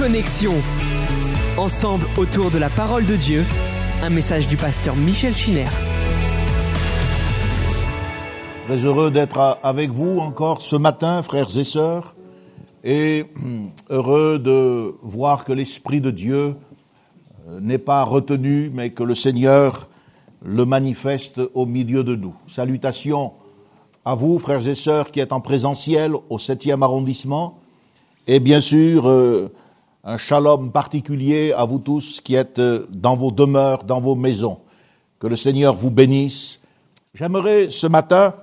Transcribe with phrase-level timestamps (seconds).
[0.00, 0.54] Connexion.
[1.58, 3.44] Ensemble autour de la parole de Dieu,
[4.02, 5.66] un message du pasteur Michel Chiner.
[8.64, 12.16] Très heureux d'être avec vous encore ce matin, frères et sœurs,
[12.82, 13.26] et
[13.90, 16.56] heureux de voir que l'Esprit de Dieu
[17.46, 19.90] euh, n'est pas retenu, mais que le Seigneur
[20.42, 22.34] le manifeste au milieu de nous.
[22.46, 23.34] Salutations
[24.06, 27.58] à vous, frères et sœurs, qui êtes en présentiel au 7e arrondissement,
[28.26, 29.52] et bien sûr, euh,
[30.04, 34.58] un shalom particulier à vous tous qui êtes euh, dans vos demeures, dans vos maisons.
[35.18, 36.60] Que le Seigneur vous bénisse.
[37.12, 38.34] J'aimerais ce matin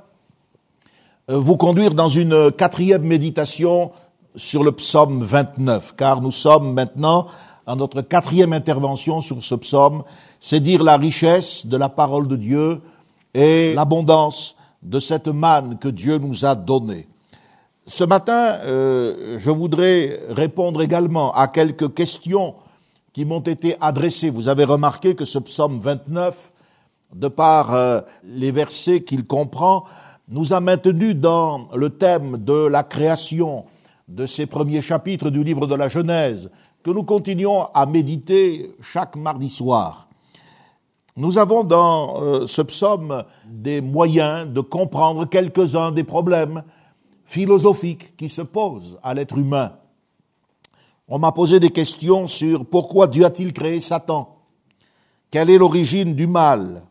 [1.29, 3.91] euh, vous conduire dans une quatrième méditation
[4.35, 7.27] sur le psaume 29, car nous sommes maintenant
[7.65, 10.03] à notre quatrième intervention sur ce psaume,
[10.39, 12.81] c'est dire la richesse de la parole de Dieu
[13.33, 17.07] et l'abondance de cette manne que Dieu nous a donnée.
[17.89, 22.55] Ce matin, euh, je voudrais répondre également à quelques questions
[23.13, 24.29] qui m'ont été adressées.
[24.29, 26.51] Vous avez remarqué que ce psaume 29,
[27.15, 29.85] de par euh, les versets qu'il comprend,
[30.27, 33.63] nous a maintenus dans le thème de la création
[34.09, 36.51] de ces premiers chapitres du livre de la Genèse,
[36.83, 40.09] que nous continuons à méditer chaque mardi soir.
[41.15, 46.63] Nous avons dans euh, ce psaume des moyens de comprendre quelques-uns des problèmes
[47.27, 49.73] philosophiques qui se posent à l'être humain.
[51.09, 54.37] On m'a posé des questions sur pourquoi Dieu a-t-il créé Satan?
[55.29, 56.81] Quelle est l'origine du mal?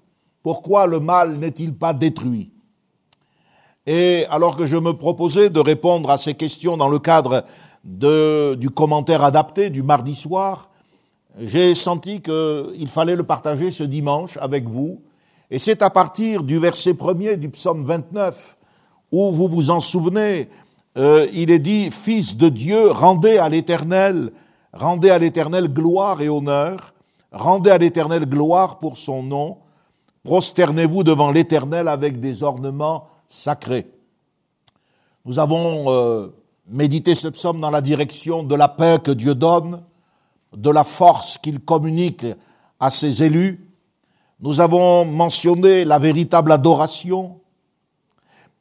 [0.43, 2.53] Pourquoi le mal n'est-il pas détruit?
[3.87, 7.45] Et alors que je me proposais de répondre à ces questions dans le cadre
[7.84, 10.71] de, du commentaire adapté du mardi soir,
[11.39, 15.03] j'ai senti qu'il fallait le partager ce dimanche avec vous.
[15.50, 18.56] Et c'est à partir du verset premier du psaume 29,
[19.17, 20.48] où vous vous en souvenez,
[20.98, 24.33] euh, il est dit, Fils de Dieu, rendez à l'Éternel,
[24.72, 26.95] rendez à l'Éternel gloire et honneur,
[27.33, 29.59] rendez à l'Éternel gloire pour son nom,
[30.25, 33.87] prosternez-vous devant l'Éternel avec des ornements sacrés.
[35.25, 36.28] Nous avons euh,
[36.69, 39.83] médité ce psaume dans la direction de la paix que Dieu donne,
[40.54, 42.27] de la force qu'il communique
[42.81, 43.69] à ses élus.
[44.41, 47.41] Nous avons mentionné la véritable adoration.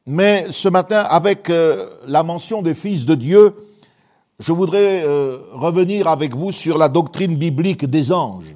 [0.06, 3.54] Mais ce matin, avec euh, la mention des fils de Dieu,
[4.38, 8.54] je voudrais euh, revenir avec vous sur la doctrine biblique des anges.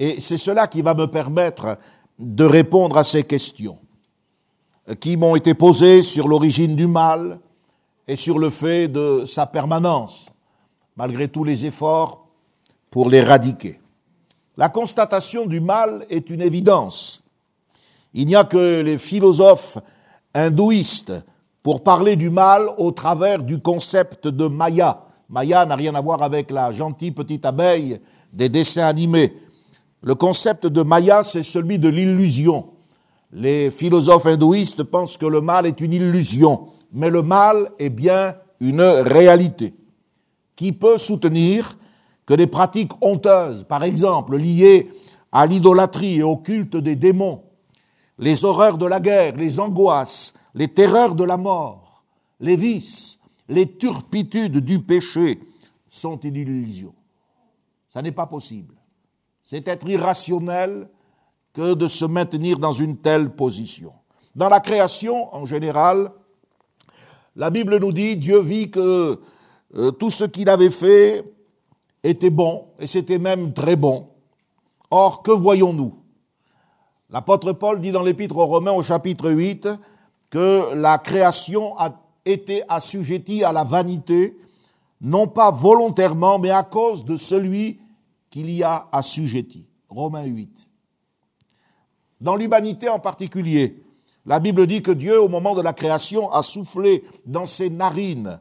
[0.00, 1.78] Et c'est cela qui va me permettre
[2.18, 3.78] de répondre à ces questions
[5.00, 7.38] qui m'ont été posées sur l'origine du mal
[8.06, 10.30] et sur le fait de sa permanence,
[10.96, 12.26] malgré tous les efforts
[12.90, 13.80] pour l'éradiquer.
[14.56, 17.22] La constatation du mal est une évidence.
[18.14, 19.78] Il n'y a que les philosophes
[20.34, 21.12] hindouistes
[21.62, 25.04] pour parler du mal au travers du concept de Maya.
[25.28, 28.00] Maya n'a rien à voir avec la gentille petite abeille
[28.32, 29.34] des dessins animés.
[30.02, 32.70] Le concept de Maya, c'est celui de l'illusion.
[33.32, 38.34] Les philosophes hindouistes pensent que le mal est une illusion, mais le mal est bien
[38.60, 39.74] une réalité.
[40.56, 41.76] Qui peut soutenir
[42.24, 44.88] que des pratiques honteuses, par exemple liées
[45.32, 47.42] à l'idolâtrie et au culte des démons,
[48.18, 52.04] les horreurs de la guerre, les angoisses, les terreurs de la mort,
[52.40, 55.40] les vices, les turpitudes du péché
[55.88, 56.94] sont une illusion.
[57.88, 58.74] Ça n'est pas possible.
[59.42, 60.88] C'est être irrationnel
[61.54, 63.92] que de se maintenir dans une telle position.
[64.34, 66.12] Dans la création, en général,
[67.34, 69.18] la Bible nous dit, Dieu vit que
[69.76, 71.24] euh, tout ce qu'il avait fait
[72.02, 74.08] était bon, et c'était même très bon.
[74.90, 75.94] Or, que voyons-nous?
[77.10, 79.68] L'apôtre Paul dit dans l'épître aux Romains au chapitre 8
[80.28, 84.36] que la création a été assujettie à la vanité,
[85.00, 87.80] non pas volontairement, mais à cause de celui
[88.28, 89.66] qu'il y a assujetti.
[89.88, 90.68] Romains 8.
[92.20, 93.82] Dans l'humanité en particulier,
[94.26, 98.38] la Bible dit que Dieu, au moment de la création, a soufflé dans ses narines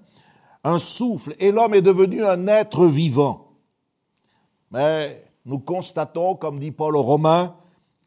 [0.66, 3.48] un souffle, et l'homme est devenu un être vivant.
[4.72, 7.56] Mais nous constatons, comme dit Paul aux Romains,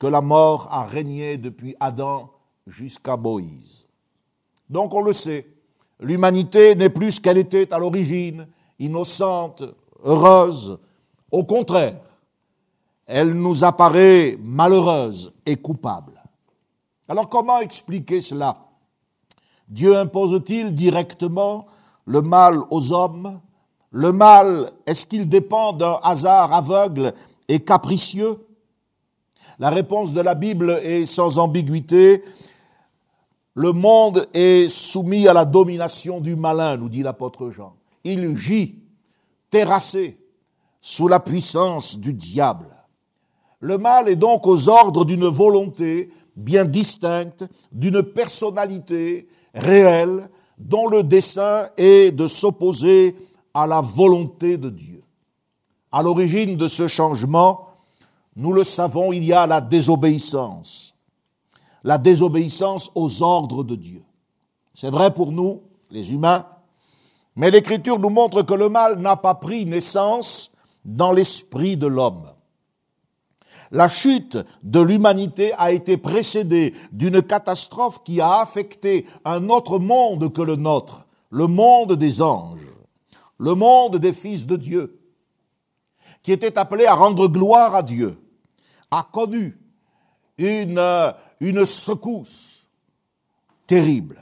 [0.01, 2.31] que la mort a régné depuis Adam
[2.67, 3.87] jusqu'à Moïse.
[4.69, 5.47] Donc on le sait,
[6.01, 8.49] l'humanité n'est plus ce qu'elle était à l'origine,
[8.79, 9.63] innocente,
[10.03, 10.79] heureuse.
[11.31, 12.01] Au contraire,
[13.07, 16.23] elle nous apparaît malheureuse et coupable.
[17.07, 18.57] Alors comment expliquer cela?
[19.69, 21.67] Dieu impose-t-il directement
[22.07, 23.39] le mal aux hommes?
[23.91, 27.13] Le mal, est-ce qu'il dépend d'un hasard aveugle
[27.49, 28.39] et capricieux?
[29.61, 32.25] La réponse de la Bible est sans ambiguïté.
[33.55, 37.75] Le monde est soumis à la domination du malin, nous dit l'apôtre Jean.
[38.03, 38.77] Il gît
[39.51, 40.17] terrassé
[40.81, 42.69] sous la puissance du diable.
[43.61, 51.03] Le mal est donc aux ordres d'une volonté bien distincte, d'une personnalité réelle, dont le
[51.03, 53.15] dessein est de s'opposer
[53.53, 55.03] à la volonté de Dieu.
[55.93, 57.70] À l'origine de ce changement,
[58.41, 60.95] nous le savons, il y a la désobéissance,
[61.85, 64.03] la désobéissance aux ordres de Dieu.
[64.73, 65.61] C'est vrai pour nous,
[65.91, 66.47] les humains,
[67.37, 70.53] mais l'Écriture nous montre que le mal n'a pas pris naissance
[70.87, 72.31] dans l'esprit de l'homme.
[73.73, 80.33] La chute de l'humanité a été précédée d'une catastrophe qui a affecté un autre monde
[80.33, 82.59] que le nôtre, le monde des anges,
[83.37, 84.99] le monde des fils de Dieu,
[86.23, 88.17] qui était appelé à rendre gloire à Dieu,
[88.91, 89.59] a connu
[90.39, 92.67] une, une secousse
[93.67, 94.21] terrible.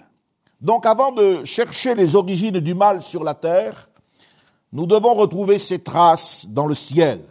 [0.61, 3.89] Donc avant de chercher les origines du mal sur la terre,
[4.73, 7.25] nous devons retrouver ses traces dans le ciel.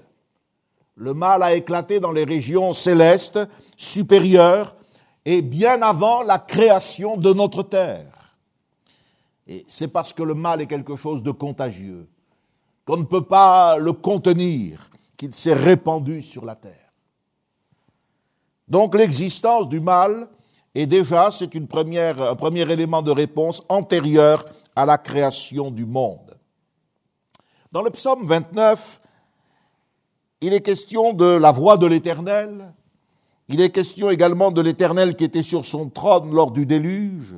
[0.95, 3.39] Le mal a éclaté dans les régions célestes
[3.75, 4.75] supérieures
[5.25, 8.35] et bien avant la création de notre terre.
[9.45, 12.09] Et c'est parce que le mal est quelque chose de contagieux,
[12.85, 16.86] qu'on ne peut pas le contenir, qu'il s'est répandu sur la terre.
[18.67, 20.27] Donc l'existence du mal
[20.75, 26.37] est déjà, c'est un premier élément de réponse antérieur à la création du monde.
[27.71, 29.01] Dans le psaume 29,
[30.41, 32.73] il est question de la voix de l'Éternel.
[33.49, 37.35] Il est question également de l'Éternel qui était sur son trône lors du déluge,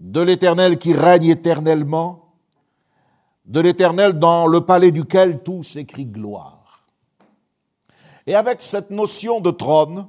[0.00, 2.34] de l'Éternel qui règne éternellement,
[3.46, 6.63] de l'Éternel dans le palais duquel tout s'écrit gloire.
[8.26, 10.06] Et avec cette notion de trône,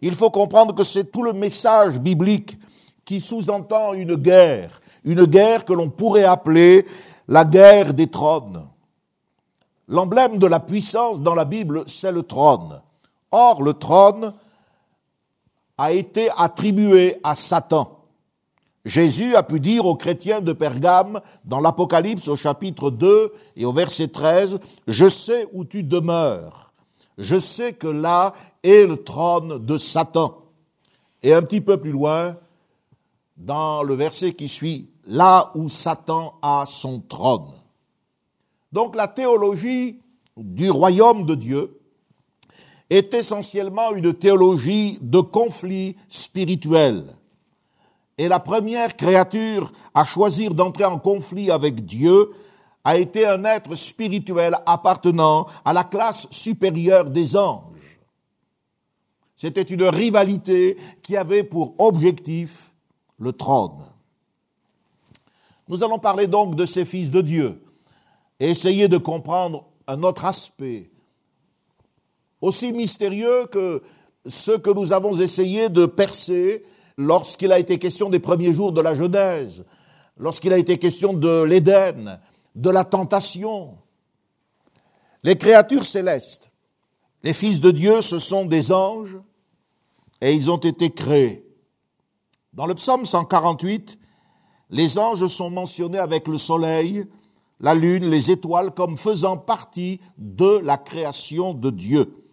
[0.00, 2.56] il faut comprendre que c'est tout le message biblique
[3.04, 6.86] qui sous-entend une guerre, une guerre que l'on pourrait appeler
[7.28, 8.66] la guerre des trônes.
[9.88, 12.80] L'emblème de la puissance dans la Bible, c'est le trône.
[13.30, 14.34] Or, le trône
[15.78, 17.92] a été attribué à Satan.
[18.84, 23.72] Jésus a pu dire aux chrétiens de Pergame, dans l'Apocalypse au chapitre 2 et au
[23.72, 26.65] verset 13, Je sais où tu demeures.
[27.18, 30.42] Je sais que là est le trône de Satan.
[31.22, 32.36] Et un petit peu plus loin,
[33.36, 37.50] dans le verset qui suit, là où Satan a son trône.
[38.72, 40.00] Donc la théologie
[40.36, 41.80] du royaume de Dieu
[42.90, 47.06] est essentiellement une théologie de conflit spirituel.
[48.18, 52.30] Et la première créature à choisir d'entrer en conflit avec Dieu
[52.86, 57.98] a été un être spirituel appartenant à la classe supérieure des anges.
[59.34, 62.72] C'était une rivalité qui avait pour objectif
[63.18, 63.82] le trône.
[65.66, 67.60] Nous allons parler donc de ces fils de Dieu
[68.38, 70.88] et essayer de comprendre un autre aspect,
[72.40, 73.82] aussi mystérieux que
[74.26, 76.64] ce que nous avons essayé de percer
[76.96, 79.66] lorsqu'il a été question des premiers jours de la Genèse,
[80.18, 82.20] lorsqu'il a été question de l'Éden,
[82.56, 83.78] de la tentation.
[85.22, 86.50] Les créatures célestes,
[87.22, 89.18] les fils de Dieu, ce sont des anges
[90.20, 91.46] et ils ont été créés.
[92.52, 93.98] Dans le psaume 148,
[94.70, 97.06] les anges sont mentionnés avec le soleil,
[97.60, 102.24] la lune, les étoiles comme faisant partie de la création de Dieu.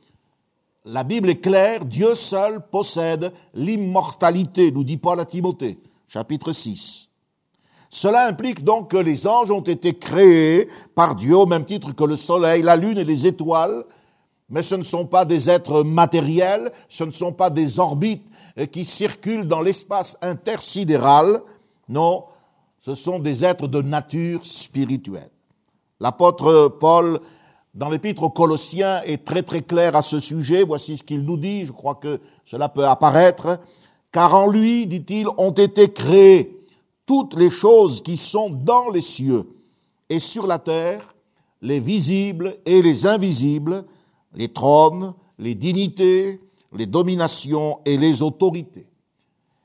[0.85, 7.12] La Bible est claire, Dieu seul possède l'immortalité, nous dit Paul à Timothée, chapitre 6.
[7.93, 12.03] Cela implique donc que les anges ont été créés par Dieu au même titre que
[12.03, 13.83] le soleil, la lune et les étoiles,
[14.49, 18.25] mais ce ne sont pas des êtres matériels, ce ne sont pas des orbites
[18.71, 21.39] qui circulent dans l'espace intersidéral,
[21.87, 22.23] non,
[22.79, 25.29] ce sont des êtres de nature spirituelle.
[25.99, 27.19] L'apôtre Paul,
[27.75, 30.63] dans l'épître aux Colossiens, est très très clair à ce sujet.
[30.63, 33.59] Voici ce qu'il nous dit, je crois que cela peut apparaître.
[34.11, 36.62] Car en lui, dit-il, ont été créées
[37.05, 39.47] toutes les choses qui sont dans les cieux
[40.09, 41.15] et sur la terre,
[41.61, 43.85] les visibles et les invisibles,
[44.35, 46.39] les trônes, les dignités,
[46.73, 48.87] les dominations et les autorités.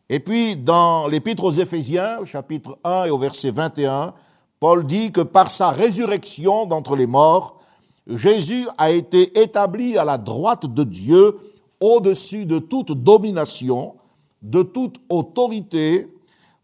[0.08, 4.14] Et puis, dans l'épître aux Éphésiens, au chapitre 1 et au verset 21,
[4.58, 7.60] Paul dit que par sa résurrection d'entre les morts,
[8.06, 11.36] Jésus a été établi à la droite de Dieu
[11.80, 13.94] au-dessus de toute domination,
[14.42, 16.08] de toute autorité,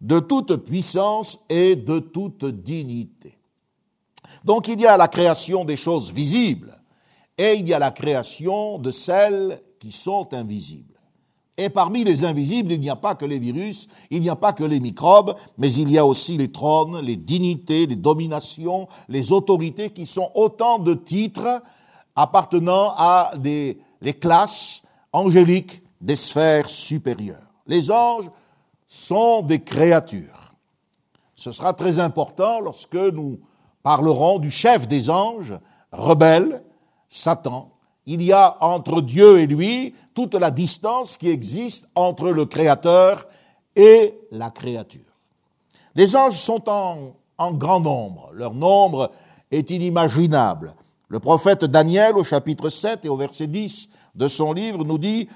[0.04, 3.38] de toute puissance et de toute dignité.
[4.44, 6.78] Donc il y a la création des choses visibles
[7.38, 10.92] et il y a la création de celles qui sont invisibles.
[11.56, 14.52] Et parmi les invisibles, il n'y a pas que les virus, il n'y a pas
[14.52, 19.32] que les microbes, mais il y a aussi les trônes, les dignités, les dominations, les
[19.32, 21.62] autorités qui sont autant de titres
[22.14, 24.82] appartenant à des les classes
[25.12, 27.48] angéliques des sphères supérieures.
[27.66, 28.30] Les anges
[28.94, 30.54] sont des créatures.
[31.34, 33.40] Ce sera très important lorsque nous
[33.82, 35.58] parlerons du chef des anges,
[35.90, 36.62] rebelle,
[37.08, 37.72] Satan.
[38.06, 43.26] Il y a entre Dieu et lui toute la distance qui existe entre le Créateur
[43.74, 45.00] et la créature.
[45.96, 48.30] Les anges sont en, grand nombre.
[48.32, 49.10] Leur nombre
[49.50, 50.72] est inimaginable.
[51.08, 55.28] Le prophète Daniel, au chapitre 7 et au verset 10 de son livre, nous dit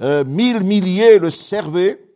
[0.00, 2.11] euh, Mille milliers le servaient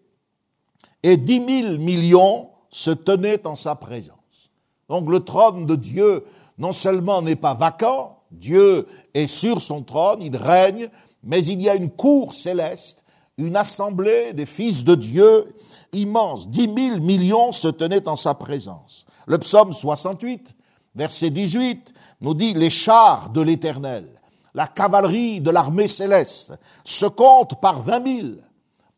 [1.03, 4.51] et dix mille millions se tenaient en sa présence.
[4.89, 6.25] Donc le trône de Dieu
[6.59, 10.89] non seulement n'est pas vacant, Dieu est sur son trône, il règne,
[11.23, 13.05] mais il y a une cour céleste,
[13.39, 15.55] une assemblée des fils de Dieu
[15.93, 16.49] immense.
[16.49, 19.07] Dix mille millions se tenaient en sa présence.
[19.27, 20.55] Le psaume 68,
[20.95, 24.09] verset 18, nous dit les chars de l'éternel,
[24.55, 28.39] la cavalerie de l'armée céleste se comptent par vingt mille,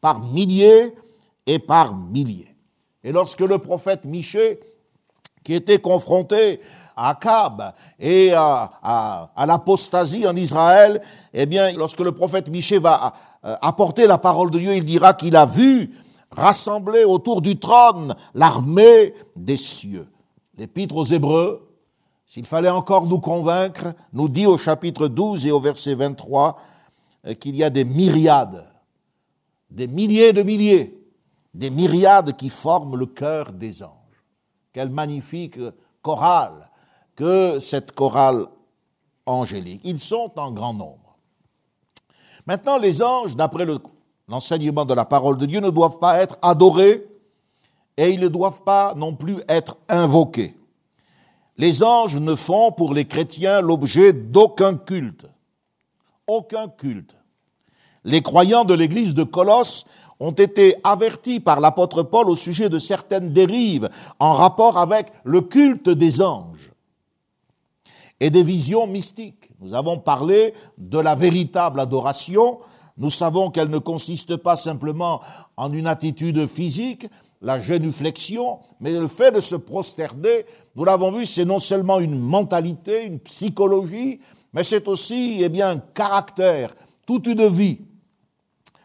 [0.00, 0.94] par milliers
[1.48, 2.54] et par milliers.
[3.02, 4.60] Et lorsque le prophète Michée,
[5.42, 6.60] qui était confronté
[6.94, 11.00] à Akab et à, l'apostasie en Israël,
[11.32, 13.14] eh bien, lorsque le prophète Michée va
[13.44, 15.94] euh, apporter la parole de Dieu, il dira qu'il a vu
[16.30, 20.06] rassembler autour du trône l'armée des cieux.
[20.58, 21.68] L'épître aux Hébreux
[22.28, 26.60] s'il fallait encore nous convaincre, nous dit au chapitre 12 et au verset 23
[27.26, 28.62] euh, qu'il y a des myriades,
[29.70, 30.97] des milliers de milliers,
[31.54, 33.92] des myriades qui forment le cœur des anges.
[34.72, 35.58] Quelle magnifique
[36.02, 36.70] chorale
[37.16, 38.46] que cette chorale
[39.26, 39.82] angélique.
[39.84, 41.16] Ils sont en grand nombre.
[42.46, 43.66] Maintenant, les anges, d'après
[44.26, 47.06] l'enseignement de la parole de Dieu, ne doivent pas être adorés
[47.96, 50.56] et ils ne doivent pas non plus être invoqués.
[51.56, 55.26] Les anges ne font pour les chrétiens l'objet d'aucun culte.
[56.26, 57.16] Aucun culte.
[58.04, 59.86] Les croyants de l'église de Colosse
[60.20, 65.40] ont été avertis par l'apôtre Paul au sujet de certaines dérives en rapport avec le
[65.40, 66.72] culte des anges
[68.20, 69.50] et des visions mystiques.
[69.60, 72.58] Nous avons parlé de la véritable adoration.
[72.96, 75.20] Nous savons qu'elle ne consiste pas simplement
[75.56, 77.06] en une attitude physique,
[77.40, 80.44] la génuflexion, mais le fait de se prosterner
[80.78, 84.20] nous l'avons vu, c'est non seulement une mentalité, une psychologie,
[84.52, 86.72] mais c'est aussi eh bien, un caractère,
[87.04, 87.80] toute une vie.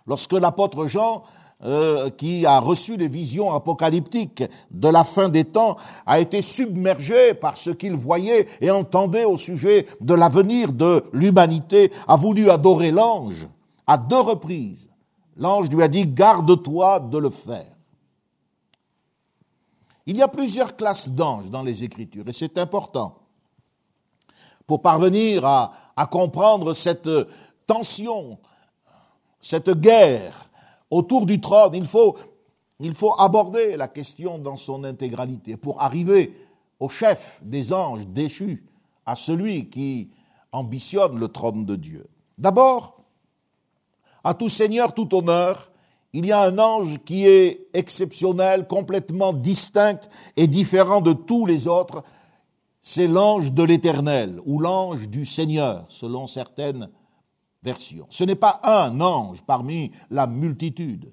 [0.05, 1.23] Lorsque l'apôtre Jean,
[1.63, 7.33] euh, qui a reçu les visions apocalyptiques de la fin des temps, a été submergé
[7.33, 12.91] par ce qu'il voyait et entendait au sujet de l'avenir de l'humanité, a voulu adorer
[12.91, 13.47] l'ange
[13.87, 14.89] à deux reprises.
[15.37, 17.73] L'ange lui a dit, garde-toi de le faire.
[20.05, 23.19] Il y a plusieurs classes d'anges dans les Écritures, et c'est important.
[24.67, 25.71] Pour parvenir à,
[26.11, 27.09] comprendre cette
[27.67, 28.37] tension,
[29.43, 30.49] cette guerre
[30.89, 32.15] autour du trône, il faut,
[33.19, 36.33] aborder la question dans son intégralité pour arriver
[36.79, 38.65] au chef des anges déchus,
[39.05, 40.09] à celui qui
[40.51, 42.07] ambitionne le trône de Dieu.
[42.37, 43.01] D'abord,
[44.23, 45.71] à tout seigneur, tout honneur,
[46.13, 49.99] il y a un ange qui est exceptionnel, complètement distinct
[50.37, 52.03] et différent de tous les autres.
[52.79, 56.89] C'est l'ange de l'Éternel ou l'ange du Seigneur, selon certaines
[57.63, 58.05] versions.
[58.09, 61.11] Ce n'est pas un ange parmi la multitude.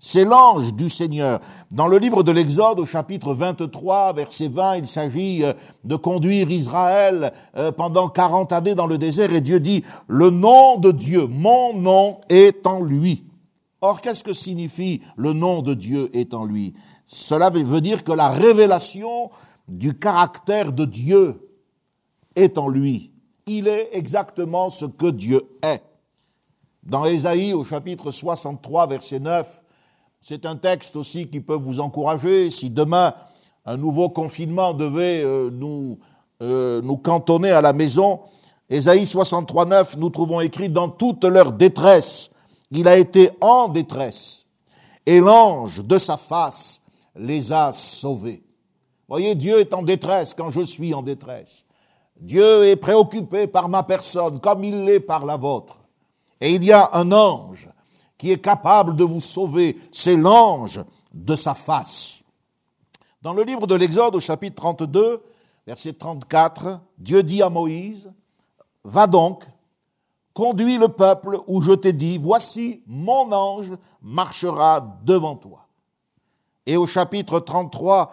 [0.00, 1.40] C'est l'ange du Seigneur.
[1.72, 6.50] Dans le livre de l'Exode, au chapitre 23, verset 20, il s'agit euh, de conduire
[6.50, 11.26] Israël euh, pendant 40 années dans le désert et Dieu dit, le nom de Dieu,
[11.26, 13.24] mon nom est en lui.
[13.80, 18.12] Or, qu'est-ce que signifie le nom de Dieu est en lui Cela veut dire que
[18.12, 19.30] la révélation
[19.66, 21.40] du caractère de Dieu
[22.36, 23.10] est en lui.
[23.48, 25.82] Il est exactement ce que Dieu est.
[26.82, 29.62] Dans Ésaïe au chapitre 63 verset 9,
[30.20, 33.14] c'est un texte aussi qui peut vous encourager si demain
[33.64, 35.98] un nouveau confinement devait euh, nous,
[36.42, 38.20] euh, nous cantonner à la maison.
[38.68, 42.32] Ésaïe 63 9, nous trouvons écrit dans toute leur détresse,
[42.70, 44.44] il a été en détresse
[45.06, 46.82] et l'ange de sa face
[47.16, 48.42] les a sauvés.
[49.08, 51.64] Voyez, Dieu est en détresse quand je suis en détresse.
[52.20, 55.78] Dieu est préoccupé par ma personne comme il l'est par la vôtre.
[56.40, 57.68] Et il y a un ange
[58.16, 59.76] qui est capable de vous sauver.
[59.92, 60.80] C'est l'ange
[61.12, 62.24] de sa face.
[63.22, 65.22] Dans le livre de l'Exode au chapitre 32,
[65.66, 68.12] verset 34, Dieu dit à Moïse,
[68.84, 69.44] Va donc,
[70.32, 75.66] conduis le peuple où je t'ai dit, voici mon ange marchera devant toi.
[76.64, 78.12] Et au chapitre 33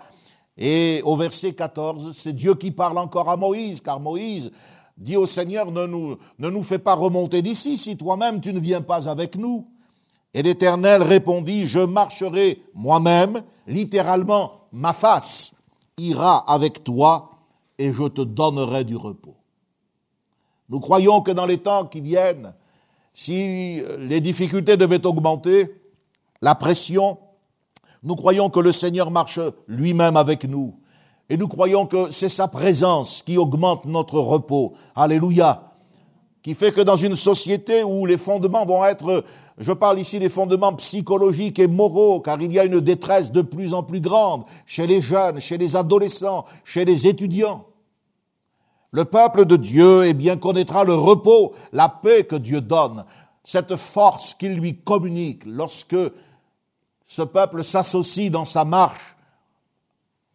[0.58, 4.52] et au verset 14, c'est Dieu qui parle encore à Moïse, car Moïse
[4.98, 8.60] dit au Seigneur, ne nous, ne nous fais pas remonter d'ici si toi-même tu ne
[8.60, 9.68] viens pas avec nous.
[10.34, 15.56] Et l'Éternel répondit, je marcherai moi-même, littéralement ma face
[15.98, 17.30] ira avec toi
[17.78, 19.36] et je te donnerai du repos.
[20.70, 22.54] Nous croyons que dans les temps qui viennent,
[23.14, 25.74] si les difficultés devaient augmenter,
[26.42, 27.18] la pression,
[28.06, 30.76] nous croyons que le Seigneur marche lui-même avec nous.
[31.28, 34.74] Et nous croyons que c'est sa présence qui augmente notre repos.
[34.96, 35.72] Alléluia.
[36.44, 39.24] Qui fait que dans une société où les fondements vont être,
[39.58, 43.42] je parle ici des fondements psychologiques et moraux, car il y a une détresse de
[43.42, 47.66] plus en plus grande chez les jeunes, chez les adolescents, chez les étudiants.
[48.92, 53.04] Le peuple de Dieu, eh bien, connaîtra le repos, la paix que Dieu donne,
[53.44, 55.96] cette force qu'il lui communique lorsque
[57.06, 59.16] ce peuple s'associe dans sa marche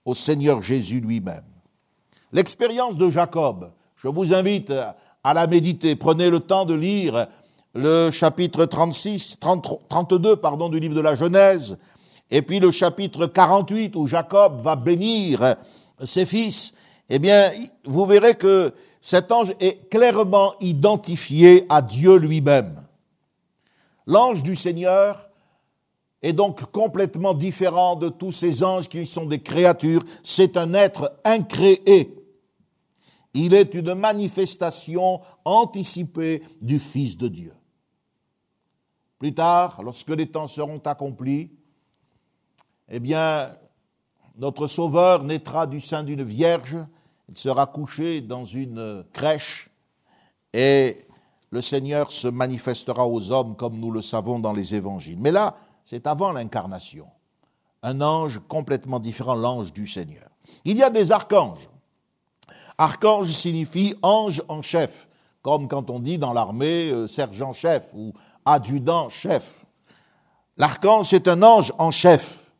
[0.05, 1.45] au Seigneur Jésus lui-même.
[2.33, 4.73] L'expérience de Jacob, je vous invite
[5.23, 5.97] à la méditer.
[5.97, 7.27] Prenez le temps de lire
[7.75, 9.39] le chapitre 36,
[9.89, 11.79] 32 pardon, du livre de la Genèse,
[12.31, 15.57] et puis le chapitre 48 où Jacob va bénir
[16.05, 16.75] ses fils
[17.11, 17.51] eh bien,
[17.85, 22.81] vous verrez que cet ange est clairement identifié à Dieu lui-même.
[24.07, 25.30] L'ange du Seigneur
[26.23, 30.03] est donc complètement différent de tous ces anges qui sont des créatures.
[30.23, 32.17] C'est un être incréé.
[33.33, 37.55] Il est une manifestation anticipée du Fils de Dieu.
[39.19, 41.51] Plus tard, lorsque les temps seront accomplis,
[42.89, 43.51] eh bien,
[44.37, 46.77] notre Sauveur naîtra du sein d'une vierge
[47.31, 49.71] il sera couché dans une crèche
[50.53, 50.99] et
[51.51, 55.19] le Seigneur se manifestera aux hommes comme nous le savons dans les évangiles.
[55.21, 55.57] Mais là,
[55.91, 57.09] c'est avant l'incarnation.
[57.83, 60.31] Un ange complètement différent, l'ange du Seigneur.
[60.65, 61.69] Il y a des archanges.
[62.79, 65.09] Archange signifie ange en chef,
[65.43, 68.13] comme quand on dit dans l'armée euh, sergent-chef ou
[68.45, 69.67] adjudant-chef.
[70.57, 72.53] L'archange, c'est un ange en chef.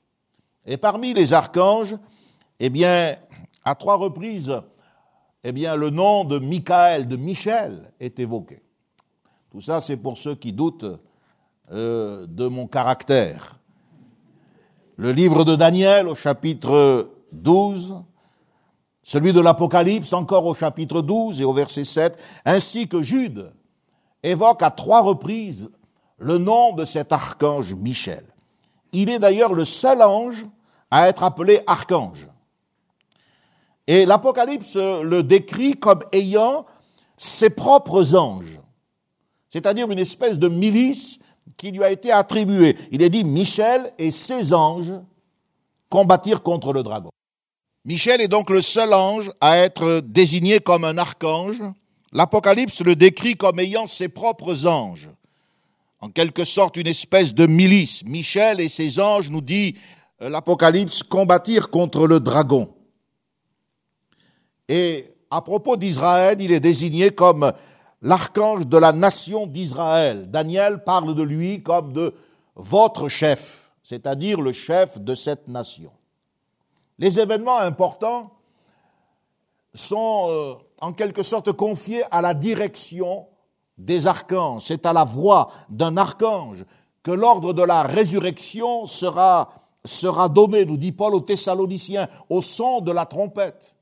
[0.67, 1.95] Et parmi les archanges,
[2.59, 3.15] eh bien,
[3.65, 4.61] à trois reprises,
[5.45, 8.61] eh bien, le nom de Michael, de Michel, est évoqué.
[9.53, 10.99] Tout ça, c'est pour ceux qui doutent
[11.73, 13.57] euh, de mon caractère.
[14.97, 18.03] Le livre de Daniel au chapitre 12,
[19.05, 23.53] celui de l'Apocalypse encore au chapitre 12 et au verset 7, ainsi que Jude
[24.25, 25.71] évoque à trois reprises
[26.19, 28.25] le nom de cet archange Michel.
[28.93, 30.45] Il est d'ailleurs le seul ange
[30.91, 32.27] à être appelé archange.
[33.87, 36.67] Et l'Apocalypse le décrit comme ayant
[37.17, 38.59] ses propres anges,
[39.49, 41.21] c'est-à-dire une espèce de milice
[41.57, 42.77] qui lui a été attribuée.
[42.91, 44.95] Il est dit Michel et ses anges
[45.89, 47.11] combattirent contre le dragon.
[47.85, 51.61] Michel est donc le seul ange à être désigné comme un archange.
[52.13, 55.09] L'Apocalypse le décrit comme ayant ses propres anges,
[56.01, 58.05] en quelque sorte une espèce de milice.
[58.05, 59.77] Michel et ses anges, nous dit
[60.21, 62.75] euh, l'Apocalypse, combattirent contre le dragon.
[64.69, 67.53] Et à propos d'Israël, il est désigné comme
[68.03, 70.31] l'archange de la nation d'Israël.
[70.31, 72.15] Daniel parle de lui comme de
[72.57, 75.93] votre chef, c'est-à-dire le chef de cette nation.
[76.99, 78.31] Les événements importants
[79.73, 83.27] sont euh, en quelque sorte confiés à la direction
[83.79, 84.65] des archanges.
[84.67, 86.65] C'est à la voix d'un archange
[87.03, 89.49] que l'ordre de la résurrection sera,
[89.85, 93.75] sera donné, nous dit Paul aux Thessaloniciens, au son de la trompette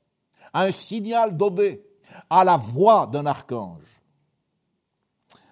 [0.54, 1.82] un signal donné
[2.30, 3.97] à la voix d'un archange.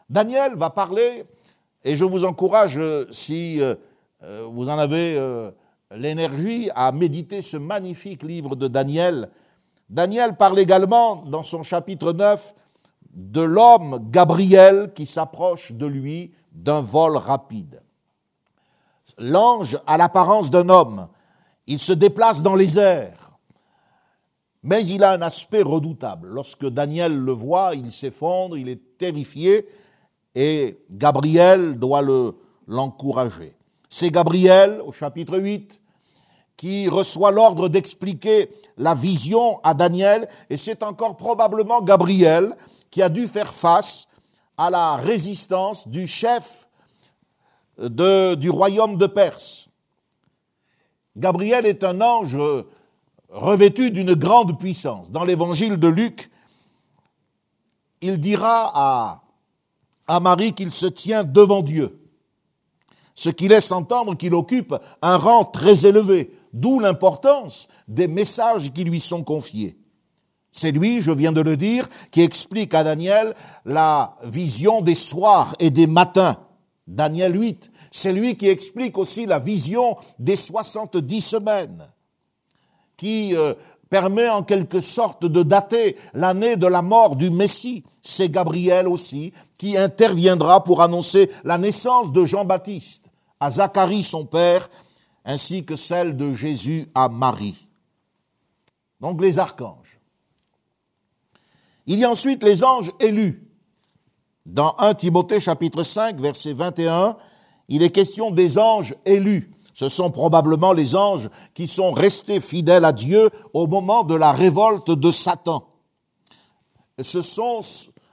[0.09, 1.25] Daniel va parler,
[1.85, 3.75] et je vous encourage, euh, si euh,
[4.23, 5.21] euh, vous en avez
[5.95, 9.31] l'énergie, à méditer ce magnifique livre de Daniel.
[9.89, 12.55] Daniel parle également, dans son chapitre 9,
[13.13, 17.83] de l'homme Gabriel qui s'approche de lui d'un vol rapide.
[19.19, 21.09] L'ange a l'apparence d'un homme.
[21.67, 23.33] Il se déplace dans les airs.
[24.63, 26.29] Mais il a un aspect redoutable.
[26.29, 29.67] Lorsque Daniel le voit, il s'effondre, il est terrifié,
[30.37, 32.37] et Gabriel doit le,
[32.69, 33.57] l'encourager.
[33.89, 35.81] C'est Gabriel, au chapitre 8,
[36.59, 42.55] qui reçoit l'ordre d'expliquer la vision à Daniel, et c'est encore probablement Gabriel
[42.91, 44.09] qui a dû faire face
[44.59, 46.69] à la résistance du chef
[47.79, 49.69] du royaume de Perse.
[51.17, 52.37] Gabriel est un ange
[53.31, 55.11] revêtu d'une grande puissance.
[55.11, 56.31] Dans l'évangile de Luc,
[58.03, 59.26] il dira à,
[60.07, 61.99] à Marie qu'il se tient devant Dieu,
[63.15, 68.85] ce qui laisse entendre qu'il occupe un rang très élevé, d'où l'importance des messages qui
[68.85, 69.77] lui sont confiés.
[70.53, 73.35] C'est lui, je viens de le dire, qui explique à Daniel
[73.67, 76.39] la vision des soirs et des matins.
[76.87, 77.71] Daniel 8.
[77.91, 81.87] C'est lui qui explique aussi la vision des 70 semaines,
[82.97, 83.55] qui euh,
[83.91, 87.85] permet en quelque sorte de dater l'année de la mort du Messie.
[88.03, 93.05] C'est Gabriel aussi qui interviendra pour annoncer la naissance de Jean-Baptiste
[93.41, 94.69] à Zacharie son père,
[95.25, 97.67] ainsi que celle de Jésus à Marie.
[99.01, 99.99] Donc les archanges.
[101.87, 103.43] Il y a ensuite les anges élus.
[104.45, 107.17] Dans 1 Timothée chapitre 5 verset 21,
[107.69, 109.51] il est question des anges élus.
[109.77, 114.33] Ce sont probablement les anges qui sont restés fidèles à Dieu au moment de la
[114.33, 115.67] révolte de Satan.
[116.99, 117.61] Ce sont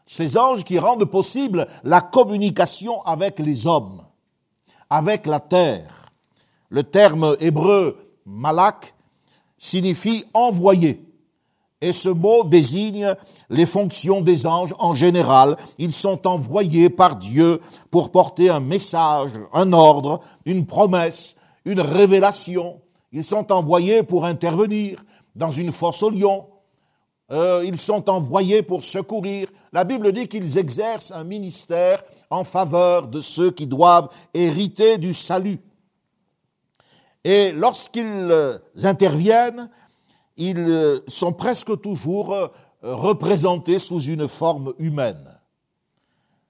[0.05, 4.01] ces anges qui rendent possible la communication avec les hommes,
[4.89, 6.11] avec la terre.
[6.67, 8.93] Le terme hébreu malak
[9.57, 11.01] signifie envoyer.
[11.79, 13.15] Et ce mot désigne
[13.49, 15.55] les fonctions des anges en général.
[15.77, 22.81] Ils sont envoyés par Dieu pour porter un message, un ordre, une promesse, une révélation.
[23.11, 25.03] Ils sont envoyés pour intervenir
[25.35, 26.47] dans une fosse au lion.
[27.31, 29.47] Euh, ils sont envoyés pour secourir.
[29.71, 35.13] La Bible dit qu'ils exercent un ministère en faveur de ceux qui doivent hériter du
[35.13, 35.59] salut.
[37.23, 39.69] Et lorsqu'ils euh, interviennent,
[40.35, 42.49] ils euh, sont presque toujours
[42.81, 45.32] représentés sous une forme humaine.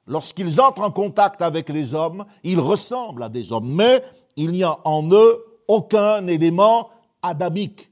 [0.05, 4.03] Lorsqu'ils entrent en contact avec les hommes, ils ressemblent à des hommes, mais
[4.35, 6.89] il n'y a en eux aucun élément
[7.21, 7.89] adamique.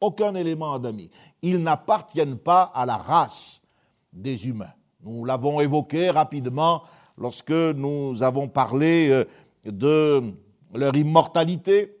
[0.00, 1.12] Aucun élément adamique.
[1.42, 3.62] Ils n'appartiennent pas à la race
[4.12, 4.72] des humains.
[5.02, 6.82] Nous l'avons évoqué rapidement
[7.16, 9.24] lorsque nous avons parlé euh,
[9.64, 10.22] de
[10.74, 11.96] leur immortalité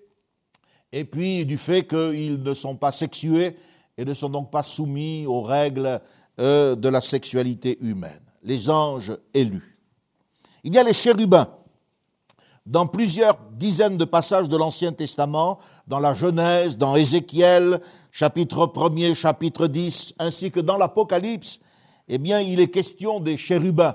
[0.92, 3.56] et puis du fait qu'ils ne sont pas sexués
[3.96, 6.00] et ne sont donc pas soumis aux règles
[6.38, 9.78] euh, de la sexualité humaine les anges élus.
[10.64, 11.48] Il y a les chérubins.
[12.66, 17.80] Dans plusieurs dizaines de passages de l'Ancien Testament, dans la Genèse, dans Ézéchiel,
[18.12, 21.60] chapitre 1er, chapitre 10, ainsi que dans l'Apocalypse,
[22.08, 23.94] eh bien, il est question des chérubins.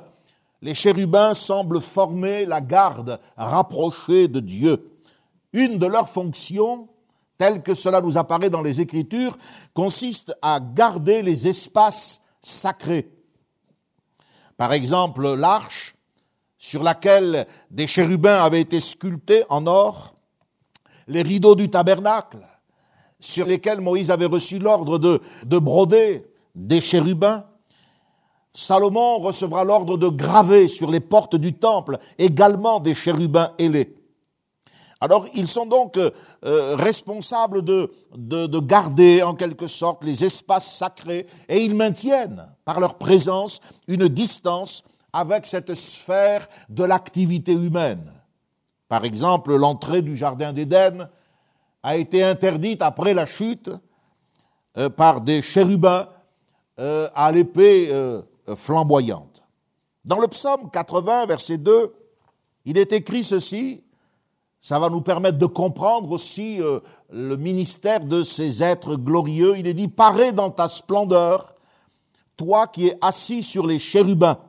[0.62, 4.84] Les chérubins semblent former la garde rapprochée de Dieu.
[5.54, 6.90] Une de leurs fonctions,
[7.38, 9.38] telle que cela nous apparaît dans les Écritures,
[9.74, 13.15] consiste à garder les espaces sacrés.
[14.58, 15.96] Par exemple, l'arche
[16.58, 20.16] sur laquelle des chérubins avaient été sculptés en or,
[21.08, 22.40] les rideaux du tabernacle
[23.20, 27.46] sur lesquels Moïse avait reçu l'ordre de, de broder des chérubins.
[28.54, 33.96] Salomon recevra l'ordre de graver sur les portes du temple également des chérubins ailés.
[35.02, 36.10] Alors ils sont donc euh,
[36.46, 42.48] euh, responsables de, de, de, garder en quelque sorte les espaces sacrés et ils maintiennent
[42.64, 48.12] par leur présence une distance avec cette sphère de l'activité humaine.
[48.88, 51.10] Par exemple, l'entrée du Jardin d'Éden
[51.84, 53.70] a été interdite après la chute
[54.78, 56.08] euh, par des chérubins
[56.78, 57.90] à l'épée
[58.54, 59.46] flamboyante.
[60.04, 61.96] Dans le psaume 80, verset 2,
[62.66, 63.85] il est écrit ceci,
[64.66, 66.80] ça va nous permettre de comprendre aussi euh,
[67.12, 69.60] le ministère de ces êtres glorieux.
[69.60, 71.54] Il est dit, parais dans ta splendeur,
[72.36, 74.40] toi qui es assis sur les chérubins.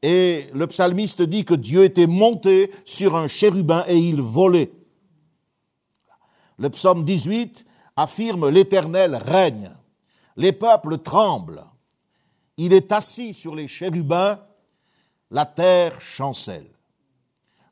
[0.00, 4.72] Et le psalmiste dit que Dieu était monté sur un chérubin et il volait.
[6.56, 9.70] Le psaume 18 affirme l'Éternel règne.
[10.38, 11.64] Les peuples tremblent.
[12.56, 14.38] Il est assis sur les chérubins,
[15.30, 16.70] la terre chancelle.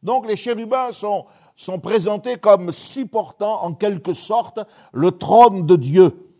[0.02, 1.24] Donc les chérubins sont
[1.56, 4.60] sont présentés comme supportant en quelque sorte
[4.92, 6.34] le trône de Dieu.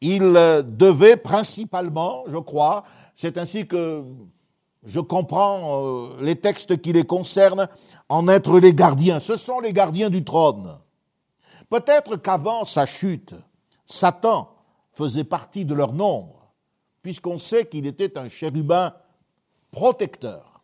[0.00, 0.34] Ils
[0.66, 4.04] devaient principalement, je crois, c'est ainsi que
[4.84, 7.68] je comprends euh, les textes qui les concernent,
[8.08, 9.18] en être les gardiens.
[9.18, 10.70] Ce sont les gardiens du trône.
[11.68, 13.34] Peut-être qu'avant sa chute,
[13.84, 14.48] Satan
[14.92, 16.52] faisait partie de leur nombre,
[17.02, 18.94] puisqu'on sait qu'il était un chérubin
[19.72, 20.62] protecteur.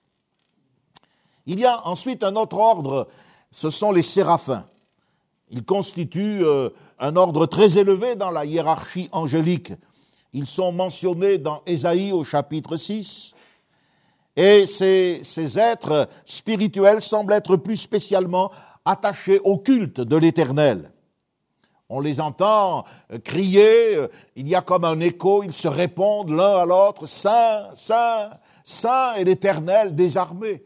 [1.46, 3.08] Il y a ensuite un autre ordre
[3.52, 4.66] ce sont les séraphins.
[5.50, 9.72] Ils constituent euh, un ordre très élevé dans la hiérarchie angélique.
[10.32, 13.34] Ils sont mentionnés dans Ésaïe au chapitre 6.
[14.34, 18.50] Et ces, êtres spirituels semblent être plus spécialement
[18.86, 20.90] attachés au culte de l'Éternel.
[21.90, 26.30] On les entend euh, crier, euh, il y a comme un écho, ils se répondent
[26.30, 28.30] l'un à l'autre, Saint, Saint,
[28.64, 30.64] Saint et l'Éternel désarmé.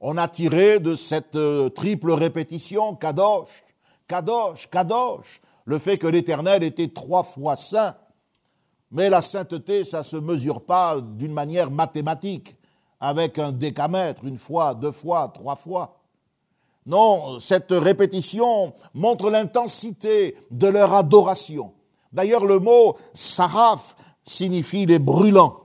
[0.00, 3.64] On a tiré de cette euh, triple répétition, Kadosh,
[4.06, 7.96] Kadosh, Kadosh, le fait que l'Éternel était trois fois saint.
[8.90, 12.54] Mais la sainteté, ça ne se mesure pas d'une manière mathématique,
[13.00, 15.96] avec un décamètre, une fois, deux fois, trois fois.
[16.86, 21.72] Non, cette répétition montre l'intensité de leur adoration.
[22.12, 25.60] D'ailleurs, le mot saraf signifie les brûlants.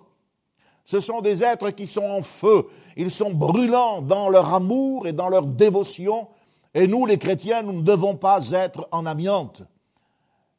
[0.84, 2.66] Ce sont des êtres qui sont en feu,
[2.98, 6.28] ils sont brûlants dans leur amour et dans leur dévotion,
[6.74, 9.64] et nous, les chrétiens, nous ne devons pas être en amiante,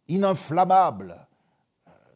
[0.08, 1.26] ininflammables.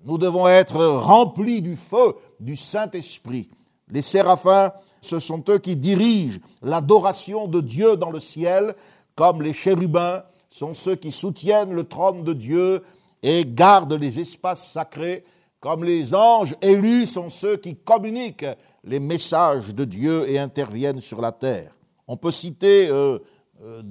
[0.04, 3.48] Nous devons être remplis du feu du Saint-Esprit.
[3.88, 8.74] Les séraphins, ce sont eux qui dirigent l'adoration de Dieu dans le ciel,
[9.14, 12.84] comme les chérubins sont ceux qui soutiennent le trône de Dieu
[13.22, 15.24] et gardent les espaces sacrés,
[15.60, 18.46] comme les anges élus sont ceux qui communiquent
[18.86, 21.72] les messages de Dieu et interviennent sur la terre.
[22.06, 23.18] On peut citer euh,
[23.62, 23.82] euh,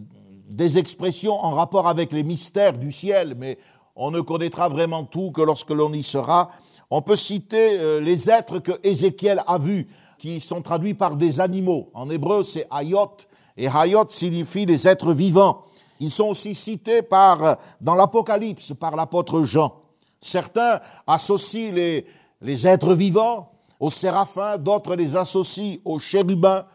[0.49, 3.57] des expressions en rapport avec les mystères du ciel, mais
[3.95, 6.49] on ne connaîtra vraiment tout que lorsque l'on y sera.
[6.89, 11.41] On peut citer euh, les êtres que Ézéchiel a vus, qui sont traduits par des
[11.41, 11.89] animaux.
[11.93, 13.17] En hébreu, c'est Hayot,
[13.57, 15.63] et Hayot signifie les êtres vivants.
[15.99, 19.81] Ils sont aussi cités par, dans l'Apocalypse par l'apôtre Jean.
[20.21, 22.05] Certains associent les,
[22.41, 26.65] les êtres vivants aux séraphins, d'autres les associent aux chérubins,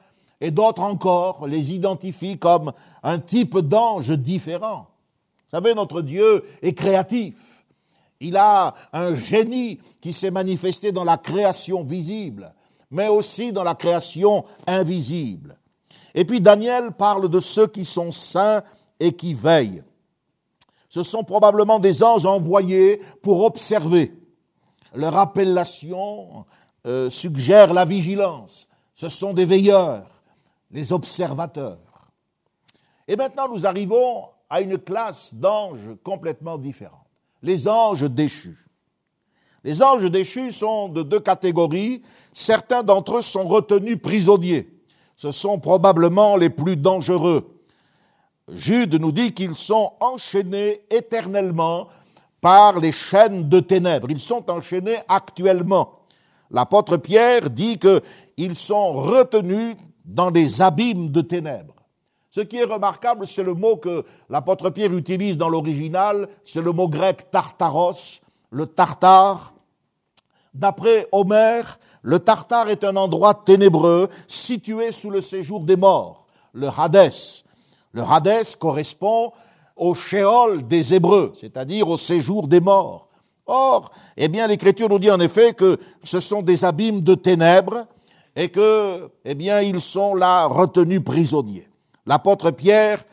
[0.40, 4.86] et d'autres encore les identifient comme un type d'ange différent.
[5.52, 7.64] Vous savez, notre Dieu est créatif.
[8.20, 12.54] Il a un génie qui s'est manifesté dans la création visible,
[12.90, 15.56] mais aussi dans la création invisible.
[16.14, 18.62] Et puis Daniel parle de ceux qui sont saints
[18.98, 19.82] et qui veillent.
[20.88, 24.12] Ce sont probablement des anges envoyés pour observer.
[24.94, 26.44] Leur appellation
[26.86, 28.68] euh, suggère la vigilance.
[28.94, 30.06] Ce sont des veilleurs,
[30.70, 31.78] les observateurs.
[33.08, 37.00] Et maintenant, nous arrivons à une classe d'anges complètement différente
[37.42, 38.66] les anges déchus.
[39.64, 42.02] Les anges déchus sont de deux catégories.
[42.32, 44.68] Certains d'entre eux sont retenus prisonniers.
[45.16, 47.60] Ce sont probablement les plus dangereux.
[48.48, 51.88] Jude nous dit qu'ils sont enchaînés éternellement
[52.40, 54.10] par les chaînes de ténèbres.
[54.10, 55.99] Ils sont enchaînés actuellement.
[56.50, 61.76] L'apôtre Pierre dit qu'ils sont retenus dans des abîmes de ténèbres.
[62.30, 66.72] Ce qui est remarquable, c'est le mot que l'apôtre Pierre utilise dans l'original, c'est le
[66.72, 69.52] mot grec tartaros, le tartare.
[70.54, 76.68] D'après Homère, le tartare est un endroit ténébreux situé sous le séjour des morts, le
[76.68, 77.44] Hadès.
[77.92, 79.32] Le Hadès correspond
[79.76, 83.09] au Sheol des Hébreux, c'est-à-dire au séjour des morts.
[83.46, 87.86] Or, eh bien, l'Écriture nous dit en effet que ce sont des abîmes de ténèbres
[88.36, 91.68] et que, eh bien, ils sont là retenus prisonniers.
[92.06, 93.04] L'apôtre Pierre,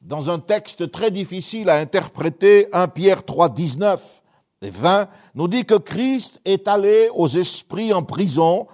[0.00, 4.22] dans un texte très difficile à interpréter, 1 Pierre 3, 19
[4.62, 8.66] et 20, nous dit que Christ est allé aux esprits en prison,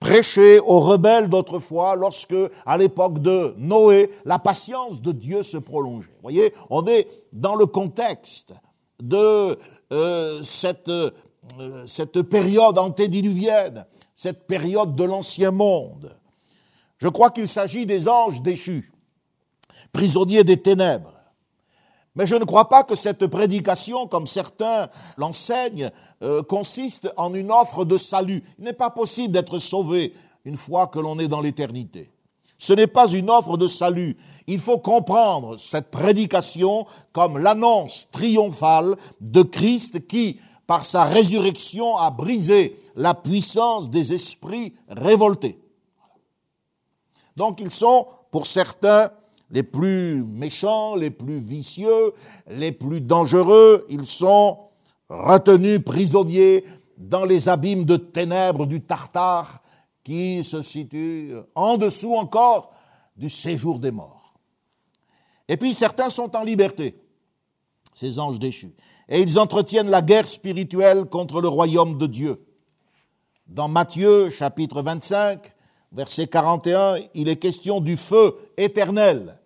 [0.00, 6.12] prêcher aux rebelles d'autrefois lorsque, à l'époque de Noé, la patience de Dieu se prolongeait.
[6.16, 8.52] Vous voyez, on est dans le contexte
[9.02, 9.58] de
[9.92, 11.10] euh, cette, euh,
[11.86, 16.14] cette période antédiluvienne, cette période de l'ancien monde.
[16.98, 18.92] Je crois qu'il s'agit des anges déchus
[19.92, 21.12] prisonnier des ténèbres.
[22.14, 25.90] Mais je ne crois pas que cette prédication, comme certains l'enseignent,
[26.22, 28.42] euh, consiste en une offre de salut.
[28.58, 30.12] Il n'est pas possible d'être sauvé
[30.44, 32.10] une fois que l'on est dans l'éternité.
[32.58, 34.16] Ce n'est pas une offre de salut.
[34.48, 42.10] Il faut comprendre cette prédication comme l'annonce triomphale de Christ qui, par sa résurrection, a
[42.10, 45.60] brisé la puissance des esprits révoltés.
[47.36, 49.10] Donc ils sont, pour certains,
[49.50, 52.12] les plus méchants, les plus vicieux,
[52.50, 54.58] les plus dangereux, ils sont
[55.08, 56.64] retenus prisonniers
[56.98, 59.62] dans les abîmes de ténèbres du Tartare
[60.08, 62.72] qui se situe en dessous encore
[63.14, 64.32] du séjour des morts.
[65.48, 66.98] Et puis certains sont en liberté,
[67.92, 68.74] ces anges déchus,
[69.10, 72.42] et ils entretiennent la guerre spirituelle contre le royaume de Dieu.
[73.48, 75.52] Dans Matthieu chapitre 25,
[75.92, 79.38] verset 41, il est question du feu éternel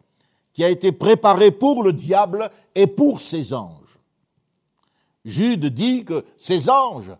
[0.52, 3.98] qui a été préparé pour le diable et pour ses anges.
[5.24, 7.10] Jude dit que ces anges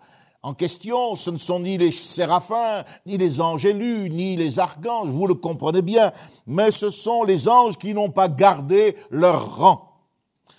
[0.45, 5.09] en question, ce ne sont ni les séraphins, ni les anges élus, ni les archanges,
[5.09, 6.11] vous le comprenez bien,
[6.47, 10.01] mais ce sont les anges qui n'ont pas gardé leur rang.